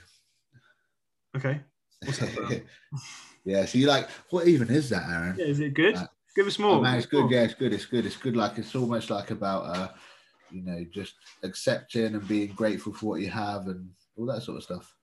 [1.36, 1.62] Okay.
[2.04, 2.62] What's that about?
[3.46, 3.66] yeah.
[3.66, 5.36] So you like, what even is that, Aaron?
[5.40, 5.96] Yeah, is it good?
[5.96, 6.76] Uh, Give us more.
[6.76, 7.32] Oh, man, it's good.
[7.32, 7.72] Yeah, it's good.
[7.74, 8.06] It's good.
[8.06, 8.36] It's good.
[8.36, 9.88] Like it's almost like about, uh,
[10.52, 11.14] you know, just
[11.44, 14.96] accepting and being grateful for what you have and all that sort of stuff.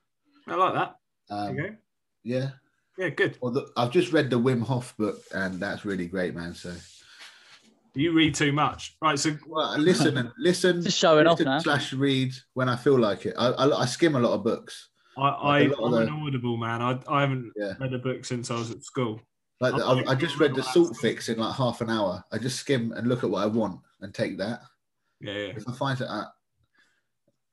[0.46, 0.96] I like that.
[1.30, 1.76] Um, There you go.
[2.24, 2.50] Yeah.
[2.98, 3.38] Yeah, good.
[3.40, 6.54] Well, the, I've just read the Wim Hof book, and that's really great, man.
[6.54, 6.74] So,
[7.94, 9.18] You read too much, right?
[9.18, 10.82] So well, listen and listen.
[10.82, 11.58] Just showing off listen now.
[11.60, 13.34] Slash read when I feel like it.
[13.38, 14.90] I, I, I skim a lot of books.
[15.16, 16.82] I, I, like I'm of an audible man.
[16.82, 17.72] I, I haven't Yeah.
[17.80, 19.20] read a book since I was at school.
[19.60, 22.22] Like I'm I, I just read the Salt Fix in like half an hour.
[22.32, 24.60] I just skim and look at what I want and take that.
[25.20, 25.52] Yeah, yeah.
[25.56, 26.26] If I find that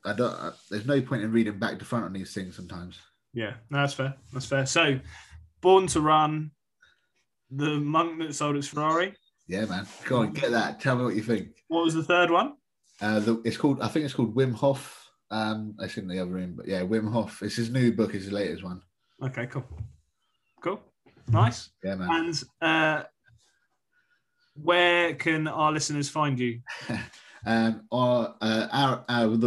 [0.06, 2.56] I, I don't, I, there's no point in reading back to front on these things
[2.56, 3.00] sometimes.
[3.34, 4.16] Yeah, no, that's fair.
[4.34, 4.66] That's fair.
[4.66, 5.00] So,
[5.62, 6.52] Born to Run,
[7.52, 9.14] the monk that sold his Ferrari.
[9.48, 9.88] Yeah, man.
[10.06, 10.80] Go on, get that.
[10.80, 11.50] Tell me what you think.
[11.68, 12.54] What was the third one?
[13.02, 13.82] Uh, the, it's called.
[13.82, 15.10] I think it's called Wim Hof.
[15.32, 17.42] Um, it's in the other room, but yeah, Wim Hof.
[17.42, 18.14] It's his new book.
[18.14, 18.82] It's his latest one.
[19.24, 19.66] Okay, cool.
[20.62, 20.82] Cool.
[21.28, 21.70] Nice.
[21.84, 22.10] Yeah, man.
[22.12, 23.04] And uh,
[24.56, 26.62] where can our listeners find you?
[27.46, 29.38] Um, or uh, our, our.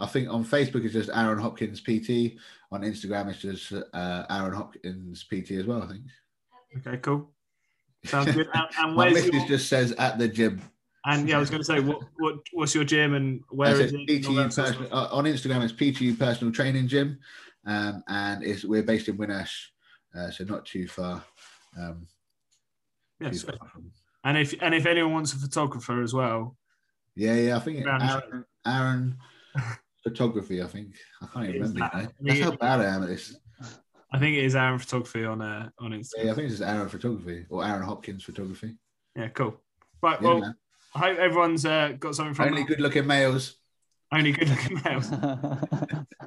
[0.00, 2.38] I think on Facebook it's just Aaron Hopkins PT.
[2.70, 5.82] On Instagram it's just uh, Aaron Hopkins PT as well.
[5.82, 6.02] I think.
[6.78, 7.30] Okay, cool.
[8.04, 8.48] Sounds good.
[8.54, 10.60] And, and My missus your, just says at the gym.
[11.06, 13.92] and yeah, I was going to say, what, what what's your gym and where is
[13.92, 14.06] it?
[14.06, 17.18] PTU that sort of personal, on Instagram, it's PTU Personal Training Gym,
[17.66, 19.54] um, and it's, we're based in Winnersh,
[20.16, 21.24] uh, so not too far.
[21.78, 22.06] Um,
[23.20, 23.90] Yeah, too far from-
[24.24, 26.56] and if and if anyone wants a photographer as well,
[27.16, 29.18] yeah, yeah, I think Aaron, Aaron
[30.02, 30.62] Photography.
[30.62, 31.80] I think I can't even remember.
[31.92, 33.36] that- That's how bad I am at this.
[34.10, 36.24] I think it is Aaron Photography on uh, on Instagram.
[36.24, 38.74] Yeah, I think it's Aaron Photography or Aaron Hopkins Photography.
[39.14, 39.60] Yeah, cool.
[40.02, 40.54] Right, well, man.
[40.94, 43.56] I hope everyone's uh, got something from Only good-looking males.
[44.10, 45.10] Only good looking males.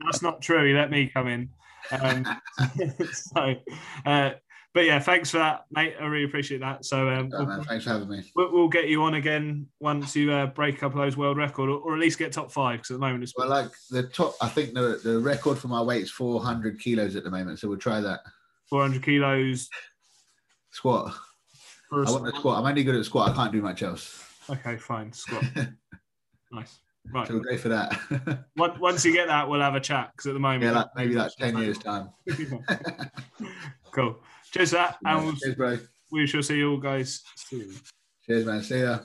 [0.00, 0.74] That's not true.
[0.74, 1.50] Let me come in.
[1.92, 2.26] Um,
[3.12, 3.54] so,
[4.06, 4.30] uh,
[4.74, 5.94] but yeah, thanks for that, mate.
[6.00, 6.84] I really appreciate that.
[6.84, 8.24] So um, man, we'll, thanks for having me.
[8.34, 11.36] we'll, we'll get you on again once you uh, break a couple of those world
[11.36, 12.78] record, or, or at least get top five.
[12.78, 15.68] Because at the moment it's Well, like the top, I think the the record for
[15.68, 18.20] my weight is 400 kilos at the moment, so we'll try that
[18.68, 19.70] 400 kilos
[20.70, 21.14] squat.
[21.92, 22.58] I want the squat.
[22.58, 23.30] I'm only good at squat.
[23.30, 24.24] I can't do much else.
[24.50, 25.12] Okay, fine.
[25.12, 25.44] Squat.
[26.52, 26.80] nice.
[27.12, 27.28] Right.
[27.28, 28.46] So we'll go for that.
[28.56, 30.12] Once, once you get that, we'll have a chat.
[30.12, 32.08] Because at the moment, yeah, like maybe like 10 years time.
[33.92, 34.20] cool.
[34.54, 35.78] Cheers that, and we'll, Cheers, bro.
[36.12, 37.74] we shall see you all guys soon.
[38.24, 38.62] Cheers, man.
[38.62, 39.00] See ya.